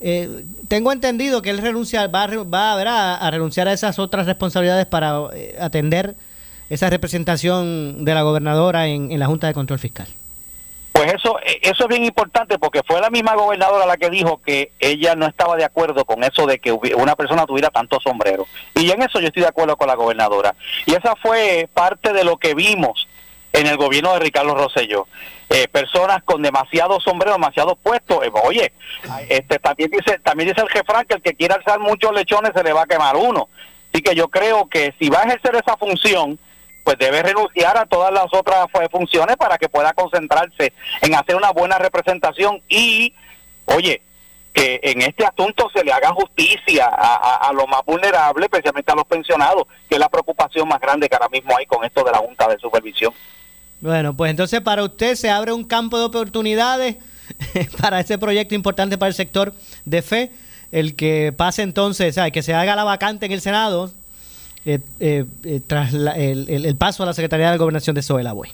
eh, 0.00 0.44
tengo 0.68 0.92
entendido 0.92 1.42
que 1.42 1.50
él 1.50 1.58
renuncia, 1.58 2.06
va, 2.06 2.26
va 2.26 3.16
a, 3.16 3.30
renunciar 3.30 3.66
a 3.68 3.72
esas 3.72 3.98
otras 3.98 4.26
responsabilidades 4.26 4.86
para 4.86 5.20
eh, 5.34 5.56
atender 5.60 6.14
esa 6.70 6.88
representación 6.90 8.04
de 8.04 8.14
la 8.14 8.22
gobernadora 8.22 8.86
en, 8.86 9.18
la 9.18 9.26
Junta 9.26 9.46
de 9.48 9.54
Control 9.54 9.78
Fiscal. 9.78 10.06
Pues 10.92 11.14
eso, 11.14 11.38
eh, 11.40 11.60
eso 11.62 11.84
es 11.84 11.88
bien 11.88 12.04
importante 12.04 12.58
porque 12.58 12.82
fue 12.86 13.00
la 13.00 13.10
misma 13.10 13.34
gobernadora 13.34 13.86
la 13.86 13.96
que 13.96 14.10
dijo 14.10 14.40
que 14.42 14.72
ella 14.78 15.16
no 15.16 15.26
estaba 15.26 15.56
de 15.56 15.64
acuerdo 15.64 16.04
con 16.04 16.22
eso 16.22 16.46
de 16.46 16.58
que 16.58 16.72
una 16.72 17.16
persona 17.16 17.46
tuviera 17.46 17.70
tantos 17.70 18.02
sombreros. 18.02 18.46
Y 18.74 18.90
en 18.90 19.02
eso 19.02 19.20
yo 19.20 19.28
estoy 19.28 19.42
de 19.42 19.48
acuerdo 19.48 19.76
con 19.76 19.88
la 19.88 19.94
gobernadora. 19.94 20.54
Y 20.86 20.92
esa 20.92 21.16
fue 21.16 21.68
parte 21.72 22.12
de 22.12 22.24
lo 22.24 22.36
que 22.36 22.54
vimos 22.54 23.08
en 23.52 23.66
el 23.66 23.76
gobierno 23.76 24.12
de 24.12 24.20
Ricardo 24.20 24.54
Rosselló. 24.54 25.06
Eh, 25.50 25.66
personas 25.68 26.22
con 26.24 26.42
demasiados 26.42 27.02
sombreros, 27.02 27.36
demasiados 27.36 27.78
puestos. 27.82 28.22
Eh, 28.22 28.30
oye, 28.44 28.72
este 29.30 29.58
también 29.58 29.90
dice 29.90 30.18
también 30.18 30.50
dice 30.50 30.60
el 30.60 30.68
jefran 30.68 31.06
que 31.06 31.14
el 31.14 31.22
que 31.22 31.34
quiera 31.34 31.54
alzar 31.54 31.80
muchos 31.80 32.12
lechones 32.12 32.52
se 32.54 32.62
le 32.62 32.74
va 32.74 32.82
a 32.82 32.86
quemar 32.86 33.16
uno. 33.16 33.48
Así 33.90 34.02
que 34.02 34.14
yo 34.14 34.28
creo 34.28 34.68
que 34.68 34.94
si 34.98 35.08
va 35.08 35.20
a 35.20 35.24
ejercer 35.24 35.54
esa 35.56 35.76
función, 35.78 36.38
pues 36.84 36.98
debe 36.98 37.22
renunciar 37.22 37.78
a 37.78 37.86
todas 37.86 38.12
las 38.12 38.26
otras 38.32 38.66
funciones 38.90 39.36
para 39.36 39.56
que 39.56 39.70
pueda 39.70 39.94
concentrarse 39.94 40.74
en 41.00 41.14
hacer 41.14 41.36
una 41.36 41.50
buena 41.50 41.78
representación 41.78 42.62
y, 42.68 43.14
oye, 43.66 44.02
que 44.52 44.80
en 44.82 45.02
este 45.02 45.24
asunto 45.24 45.70
se 45.74 45.84
le 45.84 45.92
haga 45.92 46.10
justicia 46.12 46.86
a, 46.86 47.48
a, 47.48 47.52
los 47.52 47.68
más 47.68 47.84
vulnerables, 47.84 48.44
especialmente 48.44 48.90
a 48.92 48.96
los 48.96 49.04
pensionados, 49.04 49.64
que 49.88 49.94
es 49.94 49.98
la 49.98 50.08
preocupación 50.08 50.68
más 50.68 50.80
grande 50.80 51.08
que 51.08 51.14
ahora 51.14 51.28
mismo 51.28 51.56
hay 51.56 51.64
con 51.66 51.84
esto 51.84 52.02
de 52.04 52.12
la 52.12 52.18
Junta 52.18 52.48
de 52.48 52.58
Supervisión. 52.58 53.14
Bueno, 53.80 54.14
pues 54.14 54.30
entonces 54.30 54.60
para 54.60 54.82
usted 54.82 55.14
se 55.14 55.30
abre 55.30 55.52
un 55.52 55.64
campo 55.64 55.98
de 55.98 56.04
oportunidades 56.04 56.96
para 57.80 58.00
ese 58.00 58.18
proyecto 58.18 58.54
importante 58.54 58.98
para 58.98 59.08
el 59.08 59.14
sector 59.14 59.54
de 59.84 60.02
fe, 60.02 60.30
el 60.72 60.96
que 60.96 61.32
pase 61.36 61.62
entonces, 61.62 62.14
¿sabes? 62.14 62.32
que 62.32 62.42
se 62.42 62.54
haga 62.54 62.76
la 62.76 62.84
vacante 62.84 63.26
en 63.26 63.32
el 63.32 63.40
Senado 63.40 63.92
eh, 64.64 64.80
eh, 65.00 65.24
eh, 65.44 65.60
tras 65.66 65.94
el, 65.94 66.76
paso 66.76 67.02
a 67.02 67.06
la 67.06 67.14
Secretaría 67.14 67.50
de 67.50 67.56
Gobernación 67.56 67.94
de 67.94 68.02
Zoela 68.02 68.32
Boy. 68.32 68.50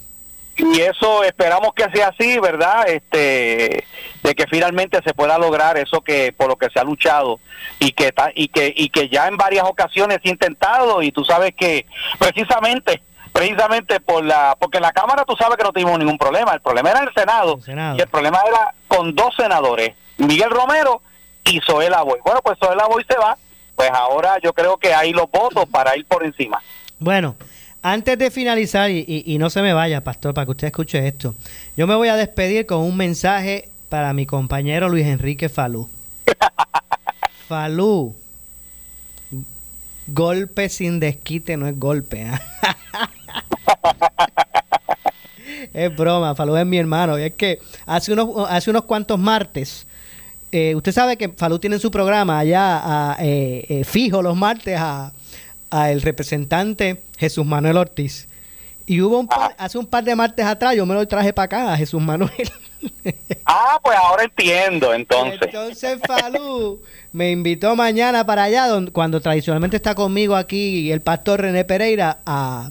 Y 0.56 0.80
eso 0.80 1.24
esperamos 1.24 1.74
que 1.74 1.84
sea 1.92 2.08
así, 2.08 2.38
¿verdad? 2.38 2.88
Este, 2.88 3.84
de 4.22 4.34
que 4.36 4.46
finalmente 4.46 5.00
se 5.04 5.12
pueda 5.12 5.36
lograr 5.36 5.76
eso 5.76 6.00
que 6.02 6.32
por 6.32 6.48
lo 6.48 6.56
que 6.56 6.70
se 6.70 6.78
ha 6.78 6.84
luchado 6.84 7.40
y 7.80 7.90
que 7.90 8.14
y 8.36 8.46
que 8.46 8.72
y 8.76 8.90
que 8.90 9.08
ya 9.08 9.26
en 9.26 9.36
varias 9.36 9.64
ocasiones 9.64 10.20
ha 10.24 10.28
intentado 10.28 11.02
y 11.02 11.10
tú 11.10 11.24
sabes 11.24 11.54
que 11.56 11.86
precisamente 12.20 13.02
precisamente 13.34 13.98
por 13.98 14.24
la 14.24 14.56
porque 14.58 14.78
en 14.78 14.82
la 14.82 14.92
Cámara 14.92 15.24
tú 15.26 15.34
sabes 15.36 15.56
que 15.56 15.64
no 15.64 15.72
tuvimos 15.72 15.98
ningún 15.98 16.16
problema, 16.16 16.54
el 16.54 16.60
problema 16.60 16.90
era 16.90 17.00
en 17.00 17.08
el 17.08 17.14
Senado, 17.14 17.58
y 17.66 18.00
el 18.00 18.08
problema 18.08 18.38
era 18.46 18.74
con 18.86 19.14
dos 19.14 19.34
senadores, 19.36 19.94
Miguel 20.18 20.50
Romero 20.50 21.02
y 21.44 21.60
Zoela 21.60 22.02
Boy. 22.02 22.20
Bueno, 22.24 22.40
pues 22.44 22.56
Zoela 22.60 22.86
Boy 22.86 23.04
se 23.08 23.18
va, 23.18 23.36
pues 23.74 23.90
ahora 23.90 24.38
yo 24.40 24.52
creo 24.52 24.76
que 24.76 24.94
hay 24.94 25.12
los 25.12 25.28
votos 25.30 25.68
para 25.68 25.96
ir 25.96 26.06
por 26.06 26.24
encima. 26.24 26.62
Bueno, 27.00 27.34
antes 27.82 28.16
de 28.16 28.30
finalizar, 28.30 28.88
y, 28.88 29.04
y, 29.26 29.36
no 29.38 29.50
se 29.50 29.62
me 29.62 29.74
vaya, 29.74 30.02
pastor, 30.02 30.32
para 30.32 30.44
que 30.44 30.52
usted 30.52 30.68
escuche 30.68 31.04
esto, 31.04 31.34
yo 31.76 31.88
me 31.88 31.96
voy 31.96 32.08
a 32.08 32.16
despedir 32.16 32.66
con 32.66 32.78
un 32.78 32.96
mensaje 32.96 33.68
para 33.88 34.12
mi 34.12 34.26
compañero 34.26 34.88
Luis 34.88 35.06
Enrique 35.06 35.48
Falú. 35.48 35.90
Falú, 37.48 38.14
golpe 40.06 40.68
sin 40.68 41.00
desquite 41.00 41.56
no 41.56 41.66
es 41.66 41.78
golpe. 41.78 42.22
¿eh? 42.22 42.30
es 45.74 45.96
broma, 45.96 46.34
Falú 46.34 46.56
es 46.56 46.66
mi 46.66 46.78
hermano. 46.78 47.18
Y 47.18 47.22
es 47.22 47.34
que 47.34 47.60
hace 47.86 48.12
unos, 48.12 48.48
hace 48.48 48.70
unos 48.70 48.84
cuantos 48.84 49.18
martes, 49.18 49.86
eh, 50.52 50.74
usted 50.74 50.92
sabe 50.92 51.16
que 51.16 51.28
Falú 51.30 51.58
tiene 51.58 51.78
su 51.78 51.90
programa 51.90 52.38
allá 52.38 53.16
eh, 53.18 53.66
eh, 53.68 53.84
fijo 53.84 54.22
los 54.22 54.36
martes 54.36 54.78
a, 54.78 55.12
el 55.88 56.02
representante 56.02 57.02
Jesús 57.18 57.44
Manuel 57.44 57.76
Ortiz. 57.76 58.28
Y 58.86 59.00
hubo 59.00 59.18
un 59.18 59.28
ah. 59.30 59.50
hace 59.58 59.78
un 59.78 59.86
par 59.86 60.04
de 60.04 60.14
martes 60.14 60.44
atrás, 60.44 60.76
yo 60.76 60.86
me 60.86 60.94
lo 60.94 61.08
traje 61.08 61.32
para 61.32 61.46
acá 61.46 61.72
a 61.72 61.76
Jesús 61.76 62.00
Manuel. 62.00 62.30
ah, 63.46 63.80
pues 63.82 63.96
ahora 63.98 64.24
entiendo, 64.24 64.94
entonces. 64.94 65.40
Entonces 65.42 65.98
Falú 66.06 66.80
me 67.10 67.32
invitó 67.32 67.74
mañana 67.74 68.24
para 68.24 68.44
allá, 68.44 68.68
donde, 68.68 68.92
cuando 68.92 69.20
tradicionalmente 69.20 69.76
está 69.76 69.94
conmigo 69.94 70.36
aquí 70.36 70.92
el 70.92 71.00
pastor 71.00 71.40
René 71.40 71.64
Pereira, 71.64 72.18
a 72.26 72.70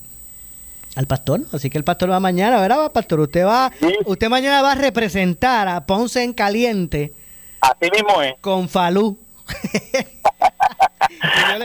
al 0.96 1.08
pastor, 1.08 1.42
así 1.52 1.70
que 1.70 1.78
el 1.78 1.84
pastor 1.84 2.12
va 2.12 2.20
mañana, 2.20 2.62
¿verdad, 2.62 2.92
pastor? 2.92 3.20
Usted 3.20 3.46
va, 3.46 3.72
usted 4.06 4.30
mañana 4.30 4.62
va 4.62 4.74
a 4.74 4.76
representar 4.76 5.68
a 5.68 5.86
Ponce 5.86 6.24
en 6.24 6.34
Caliente. 6.34 7.14
Así 7.62 7.90
mismo 7.92 8.22
es. 8.22 8.36
Con 8.42 8.70
Falú. 8.70 9.18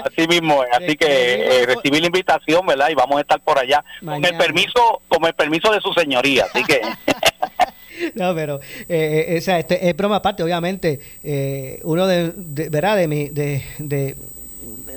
así 0.05 0.27
mismo 0.29 0.65
es, 0.65 0.71
así 0.73 0.97
que 0.97 1.63
eh, 1.63 1.67
recibí 1.67 2.01
la 2.01 2.07
invitación, 2.07 2.67
¿verdad? 2.67 2.89
Y 2.91 2.95
vamos 2.95 3.19
a 3.19 3.21
estar 3.21 3.41
por 3.41 3.59
allá 3.59 3.85
con 4.05 4.25
el 4.25 4.37
permiso, 4.37 5.03
con 5.09 5.25
el 5.25 5.35
permiso 5.35 5.73
de 5.73 5.81
su 5.81 5.93
señoría, 5.93 6.47
así 6.53 6.65
que. 6.65 6.81
No, 8.15 8.33
pero 8.33 8.61
eh, 8.89 9.27
eh, 9.29 9.39
o 9.39 9.41
sea, 9.41 9.59
este, 9.59 9.89
es 9.89 9.97
broma 9.97 10.17
aparte, 10.17 10.45
obviamente. 10.45 11.01
uno 11.83 12.07
de, 12.07 12.33
¿verdad? 12.71 12.97
De, 12.97 13.09
mi, 13.09 13.29
de, 13.29 13.65
de, 13.79 14.15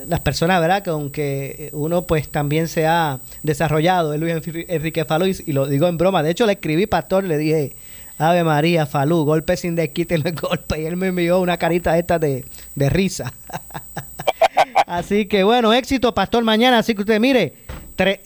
las 0.07 0.19
personas, 0.19 0.59
¿verdad? 0.61 0.83
Que 0.83 1.69
uno 1.73 2.01
pues 2.03 2.29
también 2.29 2.67
se 2.67 2.85
ha 2.85 3.19
desarrollado, 3.43 4.13
es 4.13 4.19
Luis 4.19 4.33
Enrique 4.67 5.05
Falú, 5.05 5.25
y, 5.25 5.51
lo 5.51 5.67
digo 5.67 5.87
en 5.87 5.97
broma. 5.97 6.23
De 6.23 6.31
hecho, 6.31 6.45
le 6.45 6.53
escribí, 6.53 6.87
pastor, 6.87 7.23
le 7.23 7.37
dije, 7.37 7.75
Ave 8.17 8.43
María, 8.43 8.85
Falú, 8.85 9.25
golpe 9.25 9.57
sin 9.57 9.75
desquite, 9.75 10.17
no 10.17 10.31
golpe. 10.41 10.81
Y 10.81 10.85
él 10.85 10.97
me 10.97 11.07
envió 11.07 11.39
una 11.39 11.57
carita 11.57 11.97
esta 11.97 12.19
de, 12.19 12.45
de 12.75 12.89
risa. 12.89 13.33
así 14.87 15.25
que 15.25 15.43
bueno, 15.43 15.73
éxito, 15.73 16.13
pastor, 16.13 16.43
mañana. 16.43 16.79
Así 16.79 16.93
que 16.95 17.01
usted 17.01 17.19
mire, 17.19 17.53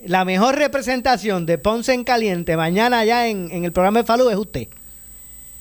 la 0.06 0.26
mejor 0.26 0.56
representación 0.56 1.46
de 1.46 1.58
Ponce 1.58 1.94
en 1.94 2.04
Caliente 2.04 2.56
mañana 2.56 3.04
ya 3.04 3.28
en, 3.28 3.50
en 3.52 3.66
el 3.66 3.72
programa 3.72 4.00
de 4.00 4.06
Falú 4.06 4.30
es 4.30 4.38
usted. 4.38 4.68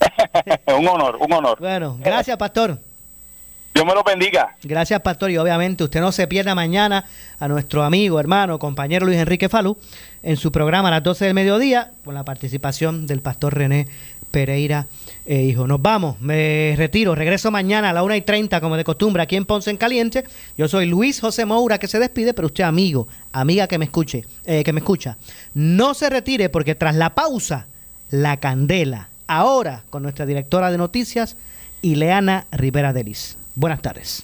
un 0.79 0.87
honor, 0.87 1.17
un 1.21 1.33
honor. 1.33 1.59
Bueno, 1.59 1.99
gracias, 2.01 2.37
pastor. 2.37 2.79
Dios 3.75 3.85
me 3.85 3.93
lo 3.93 4.05
bendiga. 4.05 4.57
Gracias, 4.63 5.01
pastor. 5.01 5.33
Y 5.33 5.37
obviamente 5.37 5.83
usted 5.83 6.01
no 6.01 6.13
se 6.13 6.29
pierda 6.29 6.55
mañana 6.55 7.07
a 7.41 7.49
nuestro 7.49 7.83
amigo, 7.83 8.21
hermano, 8.21 8.61
compañero 8.61 9.05
Luis 9.05 9.19
Enrique 9.19 9.49
Falú 9.49 9.77
en 10.23 10.37
su 10.37 10.53
programa 10.53 10.89
a 10.89 10.93
las 10.93 11.03
12 11.03 11.25
del 11.25 11.35
mediodía 11.35 11.91
con 12.05 12.15
la 12.15 12.25
participación 12.25 13.09
del 13.09 13.21
pastor 13.21 13.55
René 13.55 13.89
Pereira 14.31 14.87
eh, 15.27 15.43
hijo. 15.43 15.67
Nos 15.67 15.83
vamos, 15.83 16.21
me 16.21 16.75
retiro, 16.77 17.17
regreso 17.17 17.51
mañana 17.51 17.91
a 17.91 17.93
la 17.93 18.05
1 18.05 18.15
y 18.15 18.21
30 18.21 18.61
como 18.61 18.77
de 18.77 18.85
costumbre 18.85 19.25
aquí 19.25 19.35
en 19.35 19.45
Ponce 19.45 19.71
en 19.71 19.77
Caliente. 19.77 20.23
Yo 20.57 20.69
soy 20.69 20.87
Luis 20.87 21.21
José 21.21 21.45
Moura 21.45 21.79
que 21.79 21.89
se 21.89 21.99
despide, 21.99 22.33
pero 22.33 22.47
usted 22.47 22.63
amigo, 22.63 23.09
amiga 23.33 23.67
que 23.67 23.79
me 23.79 23.87
escuche, 23.87 24.25
eh, 24.45 24.63
que 24.63 24.73
me 24.73 24.81
escucha, 24.81 25.17
no 25.55 25.95
se 25.95 26.11
retire 26.11 26.49
porque 26.49 26.77
tras 26.77 26.95
la 26.95 27.15
pausa, 27.15 27.67
la 28.11 28.37
candela. 28.37 29.09
Ahora 29.27 29.83
con 29.91 30.05
nuestra 30.05 30.27
directora 30.27 30.71
de 30.71 30.79
noticias, 30.79 31.37
Ileana 31.83 32.47
Rivera 32.53 32.93
Delis. 32.93 33.37
Buenas 33.55 33.83
tardes. 33.83 34.23